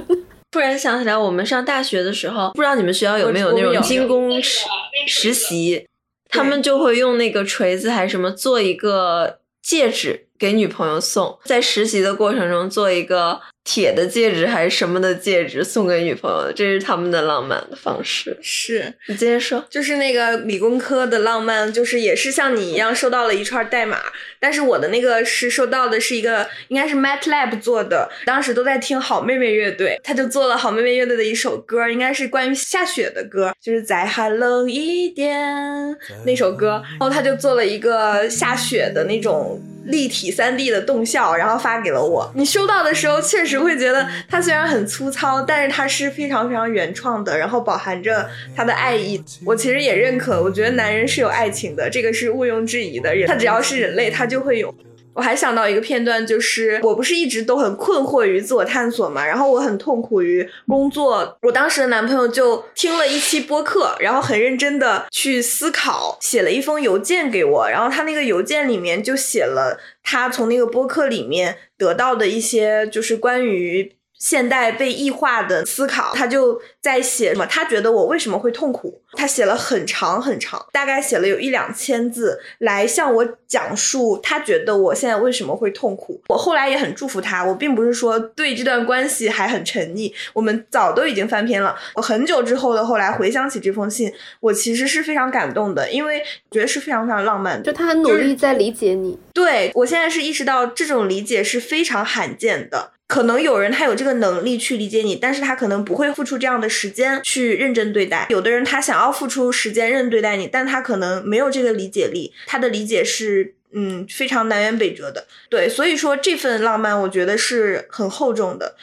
[0.51, 4.65] 突然想起来，我们上大学的时候，不知道你们学校有没有那种精工实
[5.07, 5.87] 实习，
[6.29, 13.39] 他们就会用那个锤子还是什么做一个戒指给女朋友送，在实习的过程中做一个。
[13.65, 18.35] 铁的戒指还是什么的戒指送给女朋友，这是他们的浪漫的方式。
[18.41, 23.99] 是你接着说，就是那个理工科的浪漫，就是也是像你一样收到了一串代码，
[24.39, 42.31] 但是我的那个是收到的是一个应该是 MATLAB 做的，当时都在听好妹妹乐队，他就做了好妹妹乐队的一首歌，应该是关于下雪的歌，就是再寒冷一点那首歌，然后他就做了一个下雪的那种立体三 D 的动效，然后发给了我。
[42.33, 43.59] 你收到的时候确实。
[43.59, 48.25] 会觉得它虽然很粗糙，但是它是非常非常原创的，然后饱含着
[48.55, 49.21] 他的爱意。
[49.43, 53.13] 我其实也认可，我觉得男人是有爱情的，这个是毋庸置疑的。
[53.13, 54.73] 人他只要是人类，他就会有。
[55.19, 61.37] 我还想到一个片段，就是我不是一直都很困惑于自我探索嘛，然后我很痛苦于工作。
[61.41, 73.91] 我当时的男朋友就听了一期播客，然后很认真的去思考，写了一封邮件给我，然后他那个邮件里面就写了他从那个播客里面得到的一些，就是关于。
[74.19, 77.45] 现代被异化的思考，他就在写什么？
[77.45, 79.01] 他觉得我为什么会痛苦？
[79.13, 86.21] 他写了很长很长，大概写了有一两千字，来向我讲述他觉得我现在为什么会痛苦。
[86.27, 91.75] 我后来也很祝福他，我并不是说对这段关系还很沉溺，我们早都已经翻篇了。
[91.95, 99.17] 我很久之后的后来回想起这封信，我其实是非常感动的，因为觉得是非常非常浪漫，就他很努力在理解你。
[99.33, 102.91] 对我现在是意识到这种理解是非常罕见的。
[103.09, 108.27] 可能有人他有这个能力去理解你，但是他可能不会付出这样的时间去认真对待。
[108.29, 115.25] 有的人他想要付出时间认真对待你，但他可能没有这个理解力，他的理解是嗯非常南辕北辙的。
[115.49, 118.75] 对，所以说这份浪漫我觉得是很厚重的。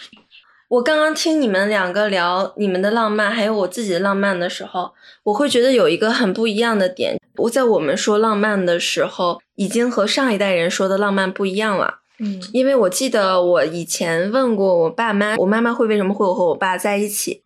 [0.67, 7.17] 我刚刚听你们两个聊你们的浪漫，还有我自己的浪漫的时候，我会觉得有一个很不一样的点。
[7.37, 12.01] 我在我们说浪漫的时候，已经和上一代人说的浪漫不一样了。
[12.19, 17.43] 嗯，因为我记得我以前问过我爸妈，我妈妈会为什么会和我爸在一起？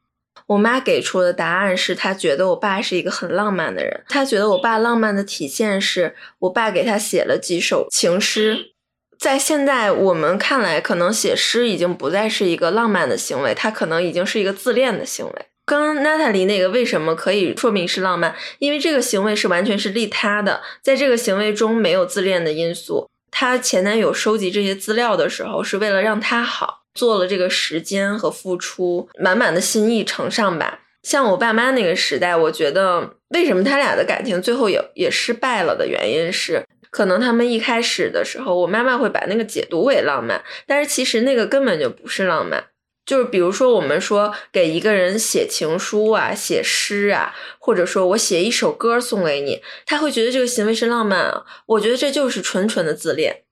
[0.46, 8.72] 我妈给出的答案是她觉得我爸是一个很浪漫的人，她觉得我爸浪漫的体现是我爸给他写了几首情诗。
[9.18, 15.32] 在现在我们看来，可能写诗已经不再是一个浪漫的行为，它可能已经是一个自恋的行为。
[15.66, 18.34] 刚刚娜塔莉那个为什么可以说明是浪漫？
[18.60, 23.09] 因为这个行为是完全是利他的，在这个行为中没有自恋的因素。
[23.30, 30.80] 她前男友收集这些资料的时候，是为了让她好，做了这个时间和付出，满满的心意呈上吧。
[31.02, 42.62] 像我爸妈那个时代，我觉得为什么他俩的感情最后也也失败了的原因是，可能他们一开始的时候，我妈妈会把那个解读为浪漫，但是其实那个根本就不是浪漫。
[43.10, 51.44] 就是比如说，我们说给一个人写情书啊、写诗啊，或者说我写一首歌送给你，他会觉得这个行为是浪漫啊。
[51.66, 53.42] 我觉得这就是纯纯的自恋。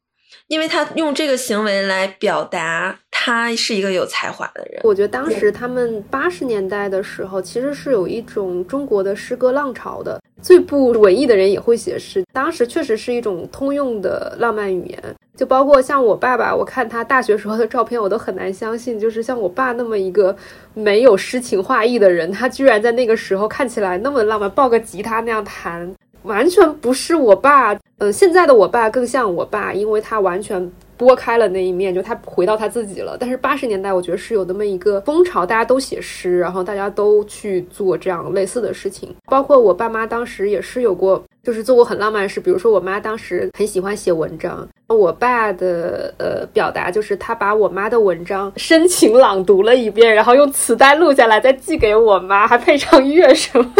[0.48, 4.80] 因为他用这个行为来表达他是一个有才华的人。
[4.82, 12.24] 我觉得当时他们八十年代的时候，其实是有一种中国的诗歌浪潮的，最不文艺的人也会写诗。
[12.32, 14.98] 当时确实是一种通用的浪漫语言，
[15.36, 20.34] 就包括像我爸爸，我看他大学时候的照片，我都很难相信，就是像我爸那么一个
[20.72, 25.94] 没有诗情画意的人，他居然在那个时候看起来那么浪漫，抱个吉他那样弹。
[26.22, 33.16] 完全不是我爸，嗯，现在的我爸更像我爸，因为他完全拨开了那一面，就他回到他自己了。
[33.18, 39.14] 但是八十年代，我觉得是有那么一个风潮，大家都写诗，然后大家都去做这样类似的事情。
[39.26, 42.40] 包括我爸妈当时也是有过，就是做过很浪漫的事。
[42.40, 53.72] 比如说，我妈当时很喜欢写文章，我爸的呃表达就是他把我妈的文章深情朗读了一遍，然后用磁带录下来，再寄给我妈，还配上乐什么。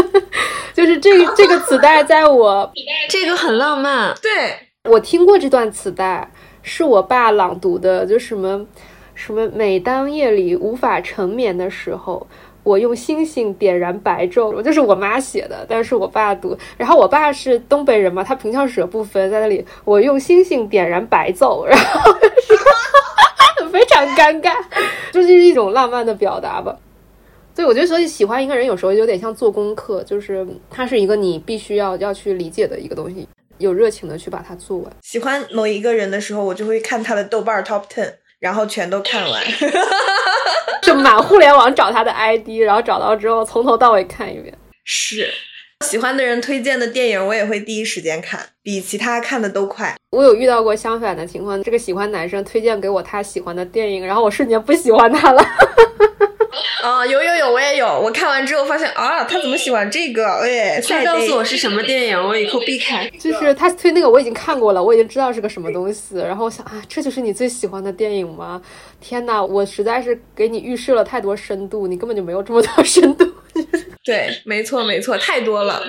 [0.74, 2.70] 就是这个这个磁带，在我
[3.10, 4.14] 这个很浪漫。
[4.22, 4.30] 对
[4.88, 6.30] 我听过这段磁带，
[6.68, 8.66] 是我爸朗读的，就什么
[9.14, 12.26] 什么，每当夜里无法成眠的时候，
[12.62, 14.60] 我用星星点燃白昼。
[14.60, 16.56] 就是我妈写的，但是我爸读。
[16.76, 22.12] 然后我爸是东北人嘛，他平翘舌不分，在那里我用星星点燃白昼，然后
[23.72, 24.52] 非常尴尬，
[25.10, 26.76] 就是一种浪漫的表达吧。
[27.54, 33.26] 对，我觉得所以喜欢一个人有时候有点像做功课，就是他是一个你必须要要去理解的一个东西，
[33.59, 34.92] 有热情的去把它做完。
[35.02, 39.42] 喜欢某一个人的时候，我就会看他的豆瓣 Top Ten，然后全都看完，
[40.82, 44.52] 就满互联网找他的 ID，然后找到之后从头到尾看一遍。
[44.84, 45.30] 是，
[45.84, 49.94] 喜欢的人推荐的电影，我也会第一时间看，比其他看的都快。
[50.11, 55.44] 我有遇到过相反的情况，这个喜欢男生推荐给我他喜欢的电影，然后我瞬间不喜欢他了。
[56.82, 57.86] 啊，有有有，我也有。
[57.86, 60.24] 我看完之后发现啊，他怎么喜欢这个？
[60.42, 63.09] 哎，再告诉我是什么电影，我以后避开。
[63.18, 66.16] 就是他推那个，我已经看过了，我已经知道是个什么东西。
[66.18, 68.61] 然后我想啊，这就是你最喜欢的电影吗？
[69.00, 73.26] 天哪，我实在是给你预设了太多深度，你根本就没有这么多深度。
[74.04, 75.82] 对，没错没错，太多了。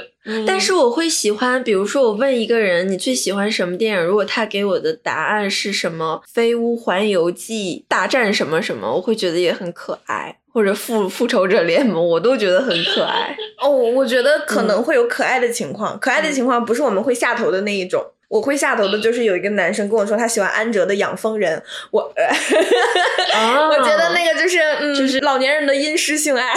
[0.46, 10.38] 但是我会喜欢，比如说我问一个人你最喜欢什么电影，如果他给我的答案是什么《飞屋环游记》大战什么什么，我会觉得也很可爱。
[10.52, 13.36] 或者复复仇者联盟，我都觉得很可爱。
[13.62, 18.04] 哦，我觉得可能会有可爱的情况，可爱的情况不是我们会下头的那一种。
[18.30, 21.58] 我会下头的就是有一个男生跟我说他喜欢安哲的《养蜂人》，
[21.90, 26.54] 我， 我觉得那个就是嗯，就是老年人的阴湿性爱。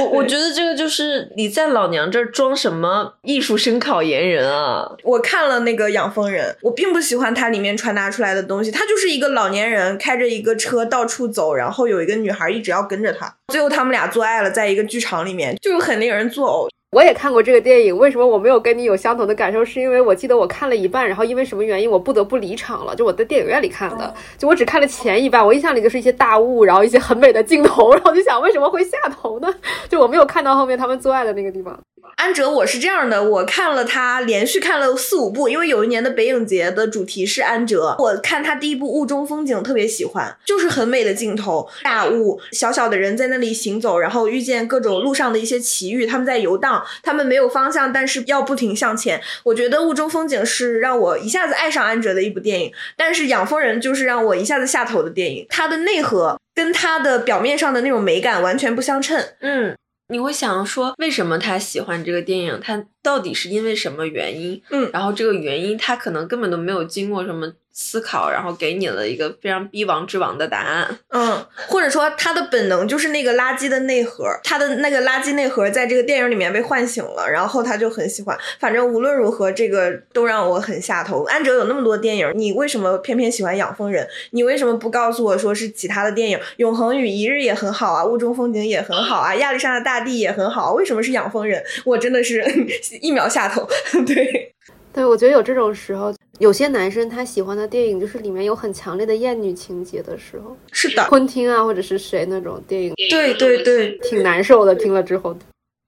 [0.00, 4.90] 我我 觉得这个就是你在老娘这儿装什么艺术生考研人啊！
[5.02, 16.77] 我看了那个《养蜂人》，我并不喜欢它里面传达出来的东西，他就是一个老年人开着一个车到处走，然后有一个女孩一直要跟着他，最后他们俩做爱了，在一个剧场里面，就是很令人作呕。
[16.90, 19.62] 我也看过这个电影，为什么我没有跟你有相同的感受？
[19.62, 29.54] 是因为我记得我看了一半，然后因为什么原因我不得不离场了，就我在电影院里看的，就我只看了前一半，我印象里就是一些大雾，然后一些很美的镜头， 然后就想为什么会下头呢？
[29.88, 31.78] 就我没有看到后面他们做爱的那个地方。
[32.16, 37.94] 安哲，我是这样的，我看了他连续看了四五部，因为有一年的北影节的主题是安哲。
[37.98, 49.20] 我看他第一部《雾中风景》特别喜欢，就是很美的镜头，大雾，小小的人在那里行走，然后遇见各种路上的一些奇遇，他们在游荡，他们没有方向，但是要不停向前。
[49.44, 59.22] 我觉得《雾中风景》是让我一下子爱上安哲的一部电影，但是《养蜂人》就是让我一下子下头的电影，它的内核跟它的表面上的那种美感完全不相称。
[59.40, 59.76] 嗯。
[60.10, 62.58] 你会想说，为什么他喜欢这个电影？
[62.62, 64.60] 他到底是因为什么原因？
[64.68, 67.50] 嗯，然后这个原因他可能根本都没有经过什么。
[67.80, 70.98] 思考，然后给你了一个非常逼王之王的答案。
[71.10, 78.36] 嗯，或者说他的本能就是那个垃圾的内核，他的那个垃圾内核在这个电影里面被唤醒了，然后他就很喜欢。
[78.58, 81.22] 反正无论如何，这个都让我很下头。
[81.26, 84.04] 安哲有那么多电影，你为什么偏偏喜欢养蜂人？
[84.32, 86.40] 你为什么不告诉我说是其他的电影？
[86.56, 91.62] 永恒与一日也很好啊，雾中风景也很好啊，亚历山大大帝也很好，为什么是养蜂人？
[91.84, 92.42] 我真的是
[93.00, 93.66] 一秒下头。
[94.06, 94.52] 对。
[94.90, 104.74] 对，我觉得有这种时候，有些男生他喜欢的电影就是里面有很强烈的厌女情节的时候，是的，昆汀啊或者是谁那种电影，对对对，挺难受的。
[104.74, 105.36] 听了之后，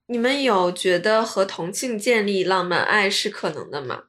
[0.07, 4.03] 你们有觉得和同性建立浪漫爱是可能的吗？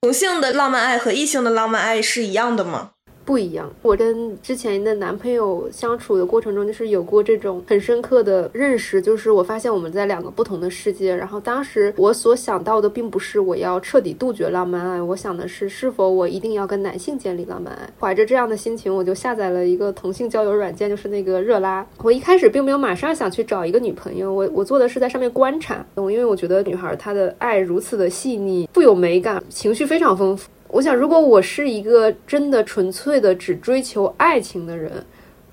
[0.00, 2.92] 同性的浪漫爱和异性的浪漫爱是一样的吗？
[3.26, 3.70] 不一样。
[3.82, 11.14] 我跟之前的男朋友相处的过程中，就是有过这种很深刻的认识，就是我发现我们在两个不同的世界。
[11.14, 17.90] 然后当时我所想到的，并不是我要彻底杜绝浪漫爱，我想的是是否我一定要跟男性建立浪漫爱。
[17.98, 21.84] 怀着这样的心情，我就下载了一个同性交友软件，就是那个热拉。
[21.98, 30.48] 我一开始并没有马上想去找一个女朋友，我我做的是在上面观察，因为我觉得女孩她的爱如此的细腻，富有美感，情绪非常丰富。
[30.68, 34.92] 我想，如果我是一个真的纯粹的只追求爱情的人，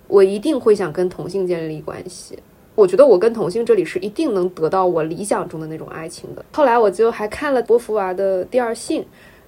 [0.07, 2.37] 我一定会想跟同性建立关系。
[2.75, 6.43] 我觉得我跟同性这里是一定能得到我理想中的那种爱情的。
[6.51, 9.01] 后来我就还看了波伏娃的《第二性》，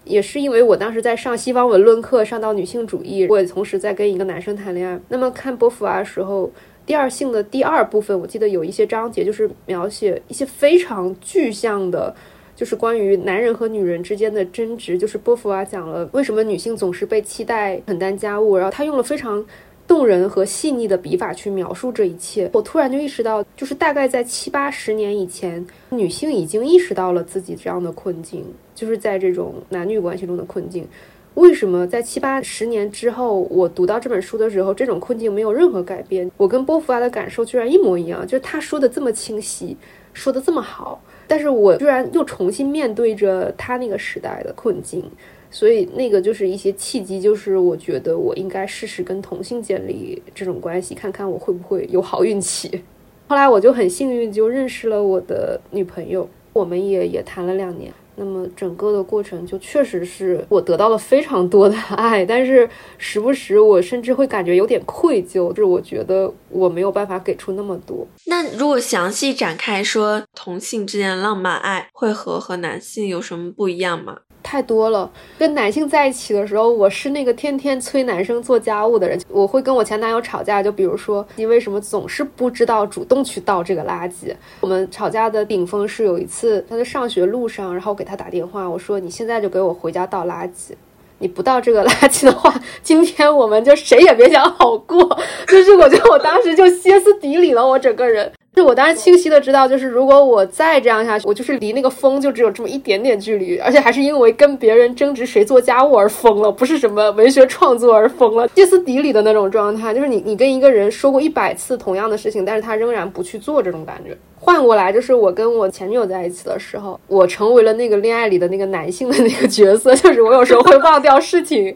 [0.04, 5.00] 也是因为我当时在上西方文论课，上到女性主义，我也同时在跟一个男生谈恋爱。
[5.10, 6.46] 那么看波伏娃的时候，
[6.86, 12.16] 《第二性》的第二部分，我记得有一些章节就是描写一些非常具象的。
[12.56, 19.46] 就是关于男人和女人之间的争执，就是波伏娃讲了为什么女性总是被期待承担家务，然后他用了非常
[19.86, 22.50] 动人和细腻的笔法去描述这一切。
[22.54, 30.88] 我突然就意识到，就是大概在七八十年以前，女性已经意识到了自己这样的困境，就是在这种男女关系中的困境。
[31.36, 36.32] 为什么在七八十年之后，我读到这本书的时候，这种困境没有任何改变？
[36.38, 39.76] 我跟波伏娃的感受居然一模一样，就是他说的这么清晰，
[40.14, 41.02] 说的这么好。
[41.28, 45.04] 但是我居然又重新面对着他那个时代的困境，
[45.50, 52.84] 所以那个就是一些契机，就是我觉得我应该试试跟同性建立这种关系，看看我会不会有好运气。
[53.28, 57.92] 后来我就很幸运，就认识了我的女朋友，我们也也谈了两年。
[58.16, 68.08] 那么整个的过程就确实是我得到了非常多的 爱，但是时不时我甚至会感觉有点愧疚，就是我觉得我没有办法给出那么多。
[68.26, 74.18] 那如果详细展开说，同性之间的浪漫爱会和和男性有什么不一样吗？
[74.46, 75.10] 太多了。
[75.40, 79.20] 跟男性在一起的时候，我是那个天天催男生做家务的人。
[79.28, 84.32] 我会跟我前男友吵架，就比如说你为什么总是不知道主动去倒这个垃圾？
[84.62, 90.74] 我们吵架的顶峰是有一次他在上学路上，然后我给他打电话，我说你现在就给我回家倒垃圾，
[91.18, 95.18] 你不倒这个垃圾的话，今天我们就谁也别想好过。
[95.50, 98.32] 就是我觉得我当时就歇斯底里了，我整个人。
[98.62, 109.94] 是我当时清晰的知道，就是如果我再这样下去，我就是离那个疯就只有这么一点点距离，而且还是因为跟别人争执谁做家务而疯了，不是什么文学创作而疯了，歇斯底里的那种状态。
[109.94, 114.18] 就是你，你跟一个人说过一百次同样的事情，但是他仍然不去做这种感觉。
[114.40, 121.76] 换过来，就是我跟我前女友在一起的时候，我成为了那个恋爱里的那个男性的那个角色，就是我有时候会忘掉事情。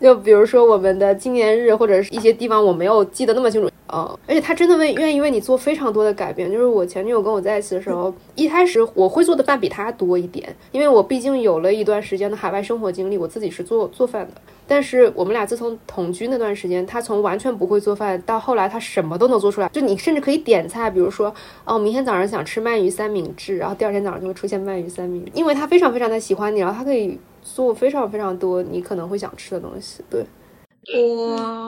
[0.00, 4.18] 就比如说我们的纪念日或者是一些地方，我没有记得那么清楚啊。
[4.26, 6.50] 而且他真的为愿意为你做非常多的改变。
[6.50, 14.40] 就是我前女友跟我在一起的时候，一开始我会做的饭比他多一点，因为我毕竟有了一段时间的海外生活经历，我自己是做做饭的。
[14.66, 19.68] 但是我们俩自从同居那段时间，他从完全不会做饭到后来他什么都能做出来。
[19.68, 21.32] 就你甚至可以点菜，比如说
[21.66, 27.18] 哦，明天早上想吃鳗鱼三明治，然后第二天早上就会出现鳗鱼三明治，因为他非常非常的喜欢你，然后他可以。
[27.44, 30.24] 做非常非常多你可能会想吃的东西，对。
[31.34, 31.66] 哇，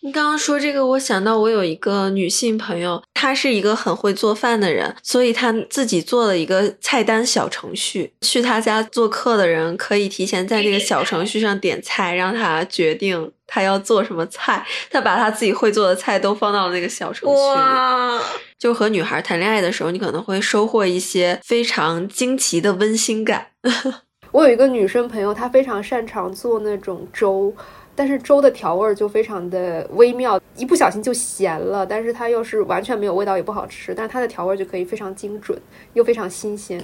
[0.00, 8.14] 你刚刚说这个，我想到我有一个女性朋友，她是一个很会做饭的人，所以她自己做了一个菜单小程序。
[8.22, 14.66] 去她家做客的人可以提前在这个小程序上点菜，让她决定她要做什么菜。
[14.90, 18.24] 她把她自己会做的菜都放到了那个小程序里。
[18.58, 23.48] 就和女孩谈恋爱的时候，你可能会收获一些非常惊奇的温馨感。
[24.34, 27.54] 我有一个女生朋友，她非常擅长做那种粥，
[27.94, 31.86] 但是粥的调味就非常的微妙，一不小心就咸了。
[31.86, 33.94] 但是它又是完全没有味道，也不好吃。
[33.94, 35.56] 但是它的调味就可以非常精准，
[35.92, 36.82] 又非常新鲜。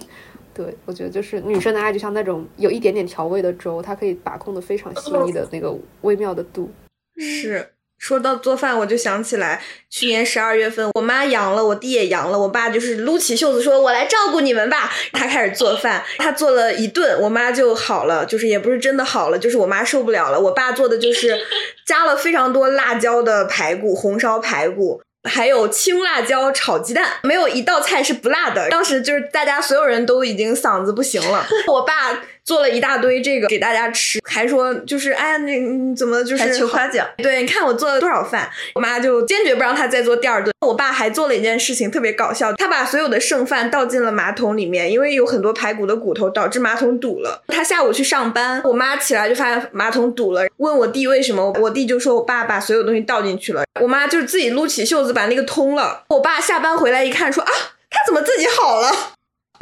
[0.55, 6.71] 对我觉得就是女生的爱，就像那种有一点点调味的粥，它可以把控的非常细腻的那个微妙的度。
[7.17, 7.69] 是。
[8.01, 20.41] 说到做饭，我就想起来，去年十二月份，我妈阳了，我弟也阳了，我爸就是撸起袖子说：“我来照顾你们吧。”他开始做饭，他做了一顿，我妈就好了，就是也不是真的好了，就是我妈受不了了。
[20.41, 21.39] 我爸做的就是
[21.87, 25.03] 加了非常多辣椒的排骨，红烧排骨。
[25.29, 28.71] 还有青辣椒炒鸡蛋，没有一道菜是不辣的。
[28.71, 31.47] 当时就是大家所有人都已经嗓子不行了。
[31.67, 37.07] 我爸做了一大堆这个给大家吃，还说就是哎呀，那你怎么就是还求夸奖？
[37.19, 40.53] 对，你看我做了多少饭，我妈就坚决不让他再做第二顿。
[40.67, 47.43] 我爸还做了一件事情特别搞笑，他把所有的剩饭倒进了马桶里面，因为有很多排骨的骨头导致马桶堵了。
[47.49, 53.65] 他下午去上班，我妈起来就发现马桶堵了，问我弟为什么，我弟就说我爸把所有东西倒进去了。
[53.81, 56.05] 我妈就自己撸起袖子把那个通了。
[56.09, 57.51] 我爸下班回来一看，说啊，
[57.91, 58.91] 他怎么自己好了？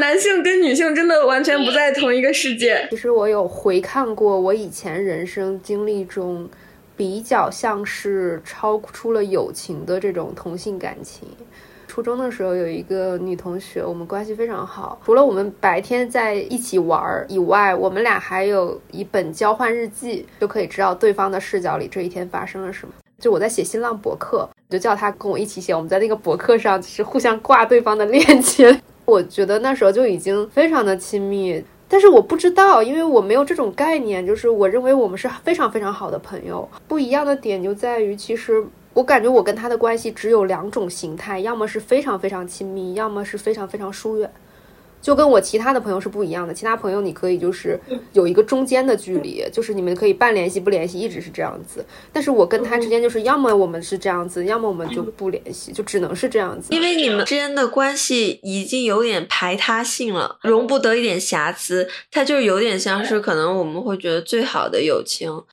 [0.00, 2.86] 男性跟女性真的完全不在同一个世界。
[2.88, 6.48] 其实我有回看过我以前人生经历中，
[6.96, 11.26] 比较像是超出了友情的这种同性感情。
[11.88, 22.94] 初中的时候有一个女同学，我们关系非常好，除了我们白天在一起玩儿以外，我们俩还有一本交换日记，就可以知道对方的视角里这一天发生了什么。
[23.18, 28.80] 就我在写新浪博客，我就叫她跟我一起写，我们在那个博客上是互相挂对方的链接。
[29.08, 36.68] 我觉得那时候就已经非常的亲密，但是我不知道，因为我没有这种概念，就是我认为我们是非常非常好的朋友。
[36.86, 44.30] 不一样的点就在于，其实我感觉我跟他的关系只有两种形态，要么是非常非常亲密，要么是非常非常疏远。
[45.00, 47.78] 就跟我其他的朋友是不一样的，其他朋友你可以就是
[48.12, 51.84] 有一个中间的距离，就是你们可以半联系不联系，一直是这样子。
[52.12, 56.74] 但是我跟他之间就是要么我们是这样子，要么我们就不联系，就只能是这样子。
[56.74, 65.44] 因为你们之间的关系已经有点排他性了，容不得一点瑕疵，它就有点像是可能我们会觉得最好的友情。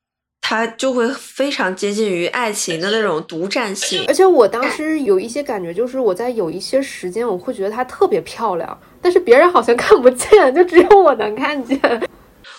[0.48, 11.80] 它就会非常接近于爱情的那种独占性，而且我当时有一些感觉，就是我在有一些时间，我会觉得她特别漂亮，但是别人好像看不见，就只有我能看见。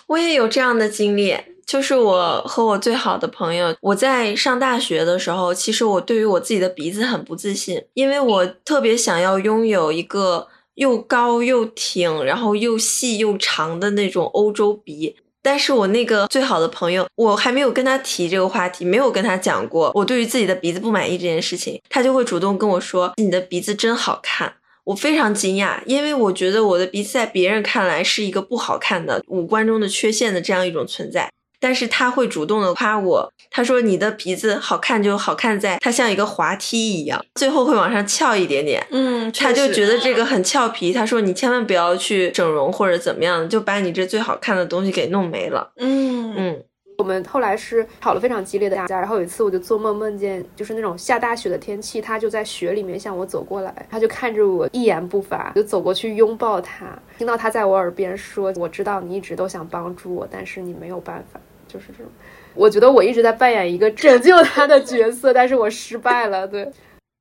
[0.06, 1.36] 我也有这样的经历，
[1.66, 15.16] 就是我和我最好的朋友，我在上大学的时候，其实我对于我自己的鼻子很不自信，因为我特别想要拥有一个又高又挺，然后又细又长的那种欧洲鼻。
[15.42, 24.54] 但是我那个最好的朋友，我还没有跟他提这个话题，没有跟他讲过我对于自己的鼻子不满意这件事情，他就会主动跟我说：“你的鼻子真好看。”
[24.86, 31.28] 我非常惊讶，因为我觉得我的鼻子在别人看来是一个不好看的五官中的缺陷的这样一种存在。
[31.58, 38.86] 但是他会主动的夸我，他说你的鼻子好看就好看在它像一个滑梯一样，最后会往上翘一点点。
[38.90, 40.92] 嗯，他就觉得这个很俏皮。
[40.92, 45.72] 他说你千万不要去整容或者怎么样，就把你这最好看的东西给弄没了。
[45.78, 46.62] 嗯嗯，
[46.98, 56.86] 我们后来是吵了非常激烈的架，然后有一次我就做梦梦见就是那种下大雪的天气，他就在雪里面向我走过来，他就看着我一言不发，就走过去拥抱他，
[57.18, 62.06] 听到他在我耳边说：“我知道你一直都想帮助我，但是你没有办法。”就是这种，
[62.54, 66.46] 我觉得我一直在扮演一个拯救他的角色，但是我失败了。
[66.46, 66.66] 对，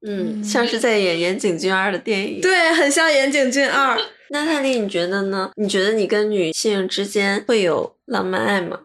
[0.08, 2.42] 嗯，像是在演岩井俊二的电影。
[2.42, 3.98] 对，很像岩井俊二。
[4.30, 5.52] 娜塔莉，你觉得呢？
[5.56, 8.80] 你觉得你跟女性之间会有浪漫爱吗？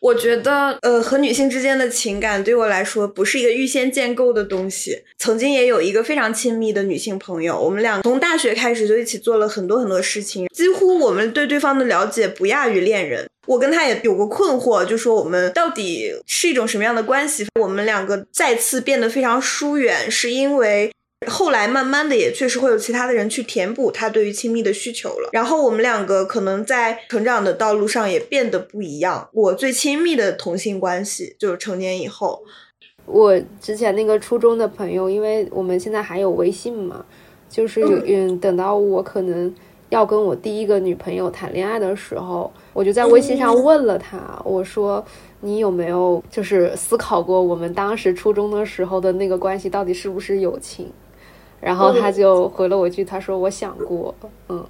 [0.00, 5.02] 我觉得，呃，和女性之间的情感对我来说不是一个预先建构的东西。
[5.18, 13.26] 曾经也有一个非常亲密的女性朋友，我们俩从大学开始就一起做了很多很多事情，几乎我们对对方的了解不亚于恋人。
[13.46, 17.46] 我跟他也有过困惑，就说我们到底是一种什么样的关系？
[17.58, 20.92] 我们两个再次变得非常疏远，是因为。
[21.26, 29.28] 后来慢慢的也确实会有其他的人去填补他对于亲密的需求了，然后我们两个可能在成长的道路上也变得不一样。
[29.32, 32.42] 我最亲密的同性关系就是成年以后，
[33.04, 37.04] 我之前那个初中的朋友，因为我们现在还有微信嘛，
[37.50, 39.52] 就是有嗯，等到我可能
[39.88, 45.04] 要跟我第一个女朋友谈恋爱的时候，我就在微信上问了他，我说
[45.40, 50.88] 你有没有就是思考过我们当时初中的时候的那个关系到底是不是友情？
[51.60, 54.14] 然后他就回了我一句，他说：“我想过，
[54.48, 54.64] 嗯，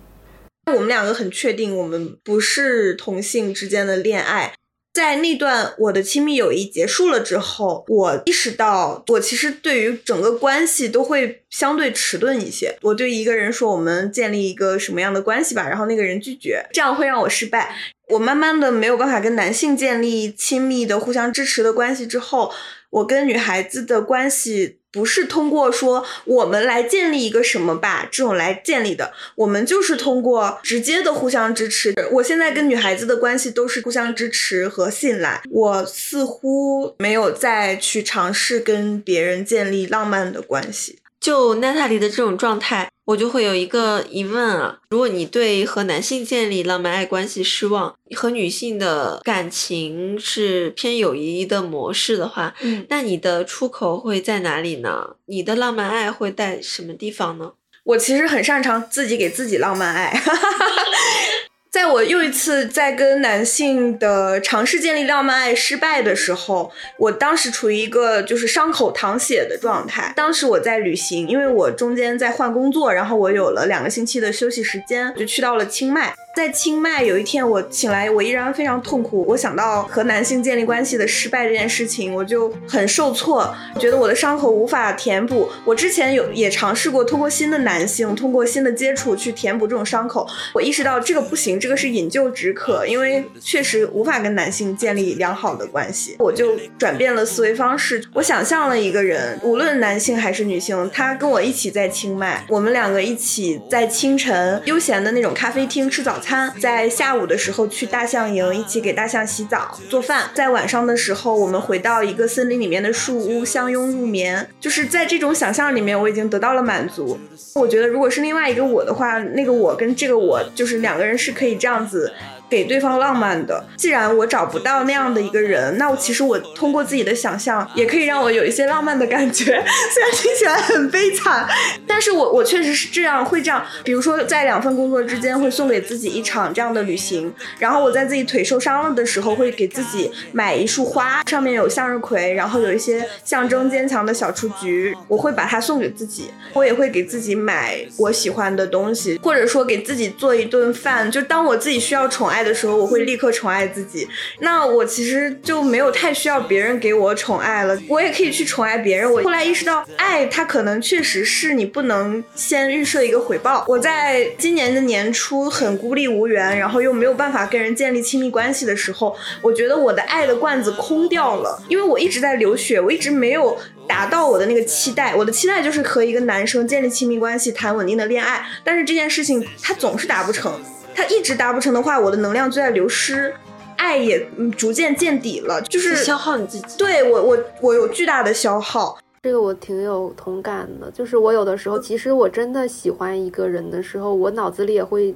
[0.75, 4.55] 我们两个很确定，我们不是同性之间的恋爱。
[4.95, 12.75] 在那段我的亲密友谊结束了之后，我意识到，我其实对于整个关系都会相对迟钝一些。
[12.83, 17.77] 我对一个人说我们建立一个什么样的关系吧，然后那个人拒绝，这样会让我失败。
[18.09, 22.51] 我慢慢的没有办法跟男性建立亲密的、互相支持的关系之后，
[22.91, 31.95] 我跟女孩子的关系。”不是通过说我们来建立一个什么吧这种来建立的，我们就是通过直接的互相支持。
[32.13, 40.99] 我现在跟女孩子的关系都是互相支持和信赖，我似乎没有再去尝试跟别人建立浪漫的关系。
[41.21, 55.17] 就娜塔莉的这种状态，我就会有一个疑问啊：如果你对和男性建立浪漫爱关系失望，和女性的感情是偏友谊的模式的话，嗯，那你的出口会在哪里呢？
[55.25, 57.53] 你的浪漫爱会在什么地方呢？
[57.85, 60.13] 我其实很擅长自己给自己浪漫爱。
[61.71, 70.13] 在我又一次在跟男性的尝试建立浪漫爱失败的时候，我当时处于一个就是伤口淌血的状态。
[70.17, 76.15] 当时我在旅行，因为我中间在换工作，然后我有了两个星期的休息时间，就去到了清迈。
[76.39, 79.25] 在清迈有一天我醒来，我依然非常痛苦。
[79.27, 85.49] 我想到和男性建立关系的失败这件事情，我就很受挫，觉得我的伤口无法填补。
[85.65, 90.25] 我之前有也尝试过通过新的男性，通过新的接触去填补这种伤口。
[90.55, 96.15] 我意识到这个不行，这个是饮鸩止渴，因为确实无法跟男性建立良好的关系。
[96.21, 106.28] 我就转变了思维方式，我想象了一个人，无论男性还是女性，他跟我一起在清迈，我们两个一起在清晨悠闲的那种咖啡厅吃早餐。
[106.59, 110.31] 在下午的时候去大象营，一起给大象洗澡、做饭。
[110.35, 114.49] 在晚上的时候，我们回到一个森林里面的树屋，相拥入眠。
[114.61, 117.19] 就是在这种想象里面，我已经得到了满足。
[117.55, 122.13] 我觉得，如果是另外一个我的话，那个我跟这个我，就是两个人是可以这样子。
[122.49, 123.65] 给对方浪漫的。
[123.77, 129.45] 既然我找不到那样的一个人，那我其实我通过自己的想象，也可以让我有一些浪漫的感觉。
[129.93, 131.47] 虽然听起来很悲惨，
[131.87, 133.65] 但是我我确实是这样会这样。
[133.85, 137.33] 比如说在两份工作之间，会送给自己一场这样的旅行。
[137.59, 146.31] 然后我在自己腿受伤了的时候，会给自己买一束花，上面有向日葵，然后有一些象征坚强的小雏菊，我会把它送给自己。
[146.55, 151.11] 我也会给自己买我喜欢的东西，或者说给自己做一顿饭。
[151.11, 152.38] 就当我自己需要宠爱。
[152.39, 154.07] 爱的时候，我会立刻宠爱自己。
[154.39, 159.13] 那我其实就没有太需要别人给我宠爱了，我也可以去宠爱别人。
[159.13, 163.65] 我后来意识到，爱它可能确实是你不能先预设一个回报。
[163.67, 173.59] 我在今年的年初很孤立无援，然后又没有办法跟人建立亲密关系的时候，我觉得我的爱的罐子空掉了，因为我一直在流血，我一直没有
[173.89, 175.15] 达到我的那个期待。
[175.15, 180.61] 我的期待就是和一个男生建立亲密关系，谈稳定的恋爱，但是这件事情它总是达不成。
[180.99, 183.33] 它一直达不成的话，我的能量就在流失，
[183.77, 186.77] 爱也逐渐见底了，就是消耗你自己。
[186.77, 190.91] 对我，我我有巨大的消耗，这个我挺有同感的。
[190.91, 195.15] 就是我有的时候，其实我真的喜欢一个人的时候，我脑子里也会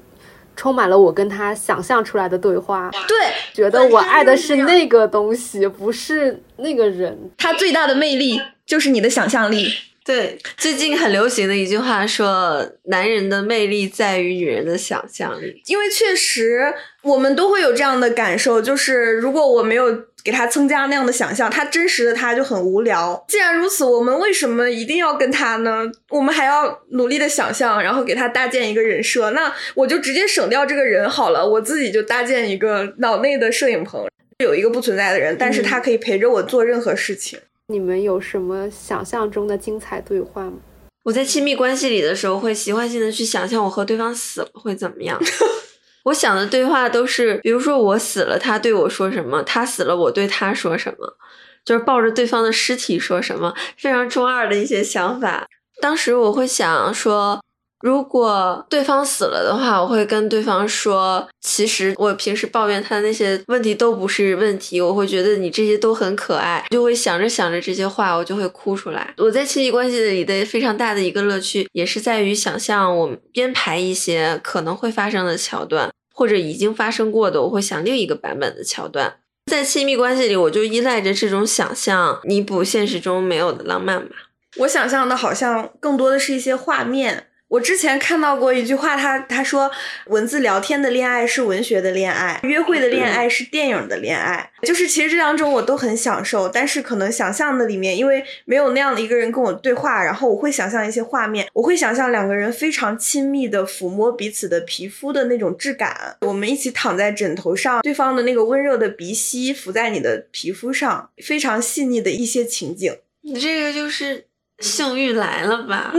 [0.54, 2.88] 充满了我跟他想象出来的对话。
[3.08, 3.16] 对，
[3.52, 7.18] 觉得我爱的是那个东西，不是那个人。
[7.36, 9.66] 他最大的魅力就是你的想象力。
[10.04, 23.24] 对，最近很流行的一句话说：“男人的魅力在于女人的想象力。”因为确实，我们都会有这样的感受，就是如果我没有给他增加那样的想象，他真实的他就很无聊。
[23.28, 25.84] 既然如此，我们为什么一定要跟他呢？
[26.10, 29.30] 我们还要努力的想象，然后给他搭建一个人设。
[29.30, 37.38] 那我就直接省掉这个人好了，我自己就搭建一个脑内的摄影棚，有一个不存在的人，但是他可以陪着我做任何事情。
[37.68, 40.58] 你们有什么想象中的精彩对话吗？
[41.04, 45.20] 我在亲密关系里的时候，会习惯性的去想象我和对方死了会怎么样。
[46.04, 51.16] 我想的对话都是，比如说我死了，他对我说什么；他死了，我对他说什么，
[51.64, 55.46] 就是抱着对方的尸体说什么，非常中二的一些想法。
[55.80, 57.40] 当时我会想说。
[57.82, 69.12] 如果对方死了的话，我会跟对方说，其实我平时抱怨他的那些问题都不是问题，我会觉得你这些都很可爱，就会想着想着这些话，我就会哭出来。
[69.18, 79.16] 我在亲密关系里的非常大的一个乐趣，也是在于想象我编排一些可能会发生的桥段，或者已经发生过的，我会想另一个版本的桥段。
[79.50, 84.14] 在亲密关系里，我就依赖着这种想象弥补现实中没有的浪漫吧。
[84.58, 87.26] 我想象的好像更多的是一些画面。
[87.52, 89.70] 我之前看到过一句话，他他说，
[90.06, 94.50] 文字聊天的恋爱是文学的恋爱，约会的恋爱是电影的恋爱。
[94.62, 112.96] 就是其实这两种我都很享受，但是可能想象的里面，因为没有那样的一个人跟我对话，然后我会想象一些画面，我会想象两个人非常亲密的抚摸彼此的皮肤的那种质感，我们一起躺在枕头上，对方的那个温热的鼻息拂在你的皮肤上，非常细腻的一些情景。
[113.20, 114.24] 你这个就是。
[114.62, 115.90] 性欲来了吧？
[115.92, 115.98] 不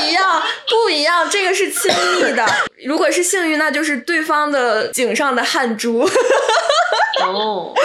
[0.00, 2.46] 一样，不一样，这个是亲密的。
[2.86, 6.08] 如果是幸运，那就是对方的颈上的汗珠。
[7.22, 7.74] 哦。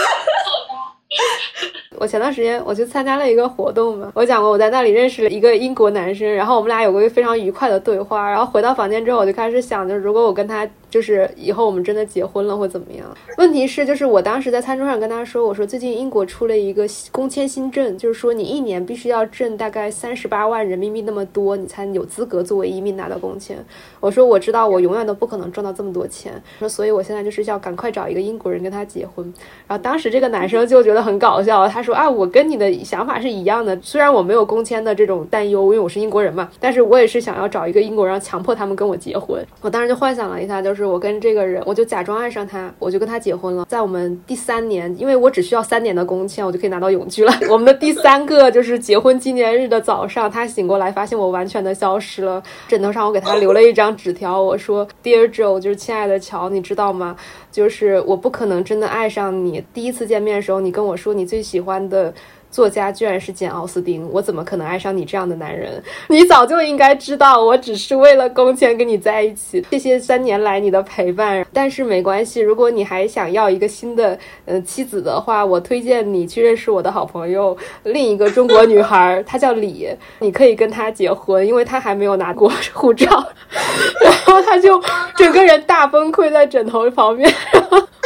[1.97, 8.29] 我前段时间我去参加了一个活动嘛，我讲过我在那里认识了一个英国男生，然后我们俩有过一个非常愉快的对话。
[8.29, 13.03] 然后回到房间之后，我就开始想，就是如果我跟他就是以后我们真的结婚了会怎么样？
[13.39, 23.57] 问题是，就是我当时在餐桌上跟他说，我说最近英国出了一个工签新政，就是说你一年必须要挣大概三十八万人民币那么多，你才有资格作为移民拿到工签。
[23.99, 29.25] 我说我知道我永远都不可能赚到这么多钱，说所以我现在就是要赶快找一个英国人跟他结婚。
[29.67, 39.43] 然后当时这个男生就觉得很搞笑，他说啊，我跟你的想法是一样的，虽然我没有工签的这种担忧，因为我是英国人嘛，但是我也是想要找一个英国人，强迫他们跟我结婚。
[39.61, 43.65] 我当时就幻想了一下，就是我跟这个人，我就假装爱上他，我就跟他结婚了。
[43.65, 47.33] 在我们第三年，因为我只需要三年的工签，我就可以拿到永居了。
[47.49, 52.41] 我们的第三个就是结婚纪念日的早上，他醒过来发现我完全的消失了。
[52.67, 57.15] 枕头上我给他留了一张纸条，我说：“Dear Joe，就是亲爱的乔，你知道吗？
[57.51, 59.63] 就是我不可能真的爱上你。
[59.73, 62.13] 第一次见面的时候，你跟我说你最喜欢的。”
[62.53, 65.81] 作家居然是简·奥斯汀，我怎么可能爱上你这样的男人？
[66.07, 69.65] 你早就应该知道，我只是为了工钱跟你在一起。
[69.71, 79.89] 谢谢三年来你的陪伴，但是没关系，如果你还想要一个新的呃妻子的话，我推荐你去认识我的好朋友，另一个中国女孩， 她叫李，
[80.19, 83.07] 你可以跟她结婚，因为她还没有拿过护照。
[84.03, 84.81] 然后他就
[85.15, 87.33] 整个人大崩溃在枕头旁边，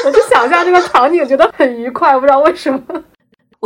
[0.06, 2.82] 我就想象这个场景，觉得很愉快，不知道为什么。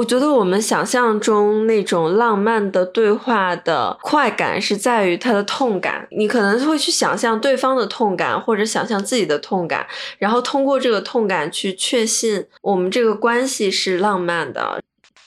[0.02, 9.86] 我觉得我们想象中那种浪漫的对话的快感是在于它的痛感，你可能会去想象对方的痛感，或者想象自己的痛感，
[10.18, 14.82] 然后通过这个痛感去确信我们这个关系是浪漫的。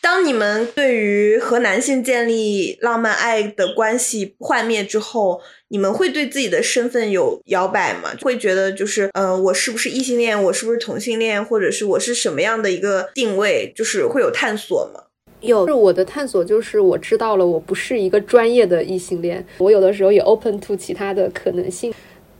[0.04, 8.10] 当你们对于和男性建立浪漫爱的关系幻灭之后，你们会对自己的身份有摇摆吗？
[8.20, 10.40] 会觉得就是，呃，我是不是异性恋？
[10.44, 11.42] 我是不是同性恋？
[11.42, 13.72] 或者是我是什么样的一个定位？
[13.74, 15.04] 就是会有探索吗？
[15.40, 19.42] 有，是我的探索，就是我知道了，我不是一个专业的异性恋。
[19.56, 21.94] 我有的时候也 open to 其他的可能性。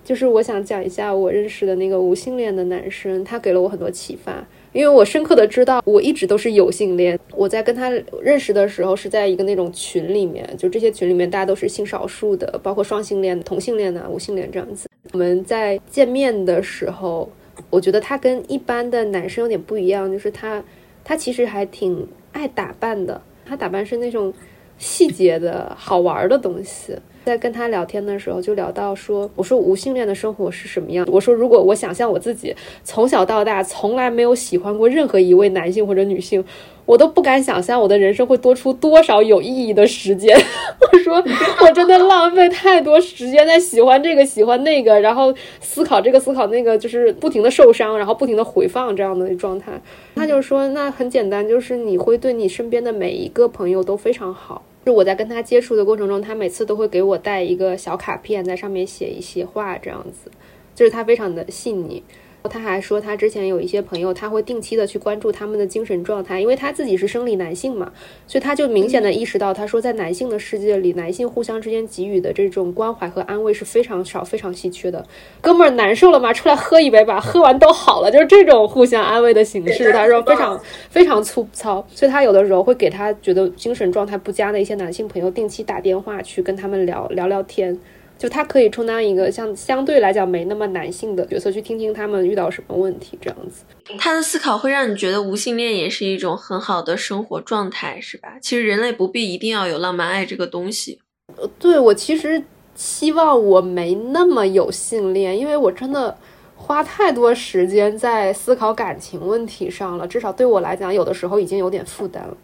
[0.05, 4.47] 就是我想讲一下我认识的那个无性恋的男生，他给了我很多启发。
[4.75, 7.16] 因为我深刻的知道，我一直都是有性恋。
[7.37, 7.89] 我在跟他
[8.20, 14.89] 认识的时候，是在一个那种群里面，就这些群里面大家都是性少数的，包括双性恋、同性恋呐、无性恋这样子。
[15.12, 17.31] 我们在见面的时候，
[17.70, 20.62] 我觉得他跟一般的男生有点不一样，就是他
[21.05, 24.35] 他其实还挺爱打扮的，他打扮是那种
[24.77, 26.97] 细节的好玩的东西。
[27.25, 31.07] 在跟他聊天的时候，就聊到说，我说无性恋的生活是什么样？
[31.11, 36.45] 我说如果我想象我自己从小到大从来没有喜欢过任何一位男性或者女性，
[36.85, 40.37] 我都不敢想象我的人生会多出多少有意义的时间。
[40.93, 41.22] 我说
[41.62, 49.72] 我真的浪费太多时间在喜欢这个喜欢那个，然后思考这个思考那个，就是不停的受伤，然后不停的回放这样的状态。
[50.14, 54.62] 他就说那很简单，就是你会对你身边的每一个朋友都非常好。
[54.85, 60.30] 就我在跟他接触的过程中，他每次都会给我带一个小卡片，在上面写一些话，这样子，
[60.74, 62.03] 就是他非常的细腻。
[62.51, 67.90] 他还说，他之前有一些朋友，他会定期的去关注他们的精神状态，因为他自己是生理男性嘛，
[68.26, 75.05] 所以他就明显的意识到，他说在男性的世界里，男性互相之间给予的这种关怀和安慰是非常少、非常稀缺的。
[75.40, 76.34] 哥们儿难受了吗？
[76.34, 79.90] 出来喝一杯吧，喝完都好了，就是这种互相安慰的形式。
[79.90, 87.78] 他说非常非常粗糙，所以他有的时候会给他觉得精神状态不佳的一些男性朋友定期打电话去跟他们聊聊聊天。
[88.17, 93.65] 就他可以充当一个像相对来讲没那么男性的角色，去听听他们遇到什么问题，这样子。
[93.99, 98.39] 他的思考会让你觉得无性恋也是一种很好的生活状态，是吧？
[98.41, 101.01] 其实人类不必一定要有浪漫爱这个东西。
[101.37, 102.43] 呃，对我其实
[102.75, 106.17] 希望我没那么有性恋，因为我真的
[106.55, 112.37] 花太多时间在思考感情问题上了，至少对我来讲，有的时候已经有点负担了。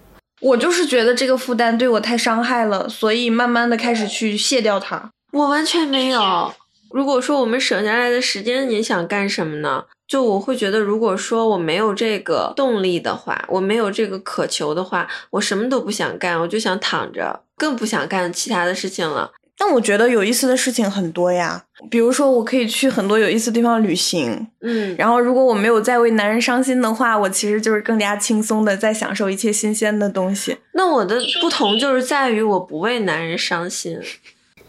[0.42, 5.10] 我就是觉得这个负担对我太伤害了，所以慢慢的开始去卸掉它。
[5.32, 6.52] 我完全没有。
[6.90, 9.84] 如果说我们省下来的时间，你想干什么呢？
[10.08, 19.30] 就我会觉得，如果说我没有这个动力的话，我没有这个渴求的话，我什么都不想干，我就想躺着，更不想干其他的事情了。
[19.56, 30.56] 但我觉得有意思的事情很多呀，比如说我可以去很多有意思的地方旅行，嗯，然后如果我没有再为男人伤心的话，我其实就是更加轻松的在享受一切新鲜的东西。
[30.72, 34.00] 那我的不同就是在于我不为男人伤心。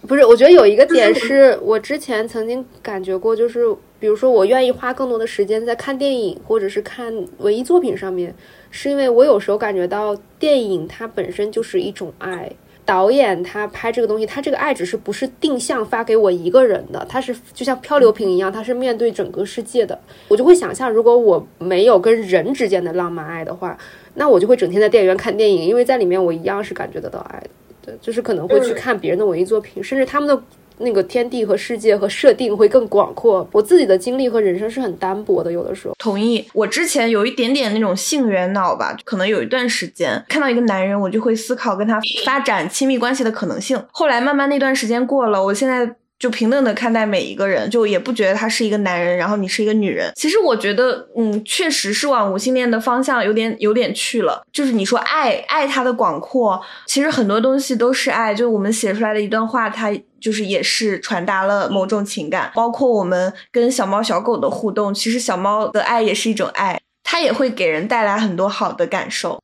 [0.08, 8.34] 不是，我觉得有一个点是我之前曾经感觉过，就是比如说我愿意花更多的时间在看电影或者是看文艺作品上面，
[8.72, 12.52] 是因为我有时候感觉到电影它本身就是一种爱，
[12.84, 19.98] 导演他拍这个东西，他这个爱只是不是定向发给我一个人的，他是就像漂流瓶一样，他是面对整个世界的。
[20.28, 23.78] 我就会想象，如果我没有跟人之间的浪漫爱的话，
[24.16, 27.50] 那我就会整天在电影院看电影，因为在里面我一样是感觉得到爱的。
[27.92, 30.44] 对，就是可能会去看别人的文艺作品，甚至他们的
[30.78, 33.48] 那个天地和世界和设定会更广阔。
[33.52, 35.94] 我自己的经历和人生是很单薄的，有的时候。
[35.98, 36.46] 同意。
[36.54, 43.84] 我之前有一点点那种性缘脑吧，可能有一段时间看到一个男人，我就会思考跟他发展亲密关系的可能性。
[43.92, 45.96] 后来慢慢那段时间过了，我现在。
[46.22, 50.14] 就平等的看待每一个人，就也不觉得他是一个男人，然后你是一个女人。
[50.16, 54.46] 其实我觉得，嗯，确实是往无性恋的方向有点有点去了。
[54.54, 58.36] 就是你说爱爱它的广阔，其实很多东西都是爱。
[58.36, 62.52] 就我们写出来的一段话，它就是也是传达了某种情感。
[62.54, 69.42] 包括我们跟小猫小狗的互动，其实小猫的爱也是一种爱，它也会给人带来很多好的感受。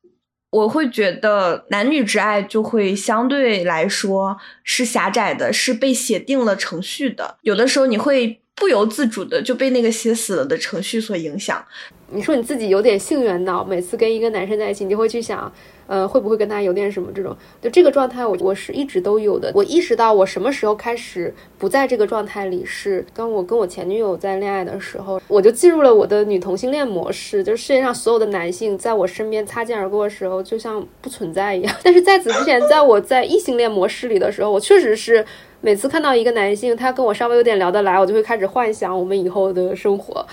[0.50, 7.36] 我会觉得男女之爱就会相对来说是狭窄的，是被写定了程序的。
[7.42, 11.64] 有的时候你会不由自主的就被那个写死了的程序所影响。
[12.10, 15.52] 你说你自己有点性缘脑，每次跟一个男生在一起，你就会去想，
[15.86, 17.36] 呃，会不会跟他有点什么这种？
[17.60, 19.52] 就这个状态，我我是一直都有的。
[19.54, 31.76] 我意识到我什么时候开始不在这个状态里，是当我跟我前女友在恋爱的时候，我就进入了我的女同性恋模式，就是世界上所有的男性在我身边擦肩而过的时候，就像不存在一样。
[31.84, 35.22] 但是在此之前，在我在异性恋模式里的时候，我确实是
[35.60, 40.24] 每次看到一个男性，他跟我稍微有点聊得来，我就会开始幻想我们以后的生活。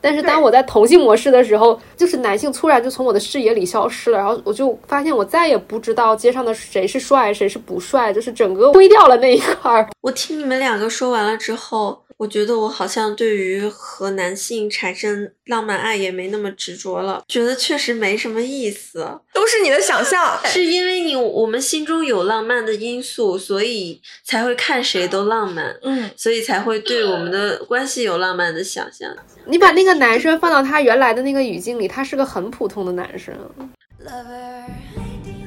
[0.00, 9.86] 但是当我在同性模式的时候，就是男性突然就从我的视野里消失了，然后我就发现我再也不知道街上的谁是帅，谁是不帅，就是整个灰掉了那一块儿。
[10.00, 12.02] 我听你们两个说完了之后。
[12.20, 18.98] 我觉得我好像对于和男性产生浪漫爱也没那么执着了，觉得确实没什么意思，
[19.32, 20.38] 都是你的想象。
[20.44, 29.10] 是因为你我们心中有浪漫的因素，所以才会看谁都浪漫，嗯，所以才会对我们的关系有浪漫的想象。
[29.46, 33.34] 你把那个男生放到他原来的那个语境里，他是个很普通的男生。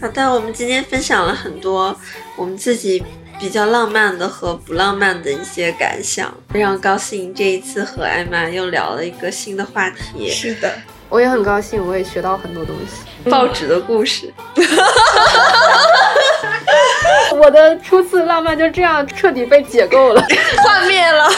[0.01, 1.95] 好的，我们今天分享了很多
[2.35, 3.03] 我们自己。
[3.39, 10.29] 比较浪漫的和不浪漫的一些感想，非常高兴这一次和艾玛又聊了一个新的话题。
[10.29, 10.73] 是的，
[11.09, 13.29] 我也很高兴，我也学到很多东西。
[13.29, 14.33] 报纸的故事，
[17.35, 20.21] 我的初次浪漫就这样彻底被解构了，
[20.63, 21.29] 幻灭了。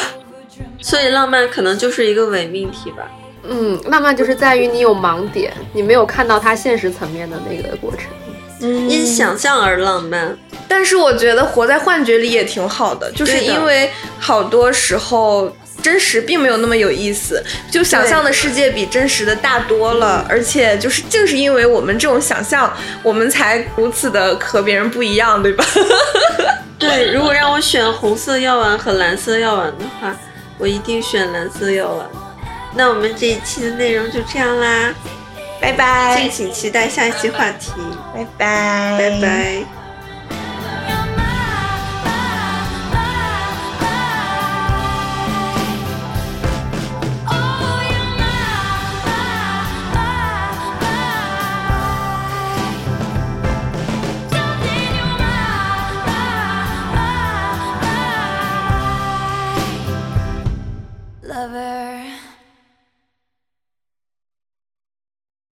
[0.82, 3.10] 所以浪漫可能就是一个伪命题吧。
[3.48, 8.02] 嗯，浪漫就是在于你有盲点，你没有看到它现实层面的那个过程。
[8.60, 10.38] 因想象而浪漫，
[10.68, 25.66] 但是我觉得活在幻觉里也挺好的，就是因为好多时候真实并没有那么有意思，就想象的世界比真实的大多了，而且就是正是因为我们这种想象，我们才如此的和别人不一样，对吧？
[26.80, 30.16] 对， 如果让我选红色药丸和蓝色药丸的话，
[30.58, 32.08] 我一定选蓝色药丸。
[32.74, 34.94] 那我们这一期的内容就这样啦。
[35.60, 37.72] 拜拜，敬请期待下一期话题。
[38.14, 39.85] 拜拜，拜拜。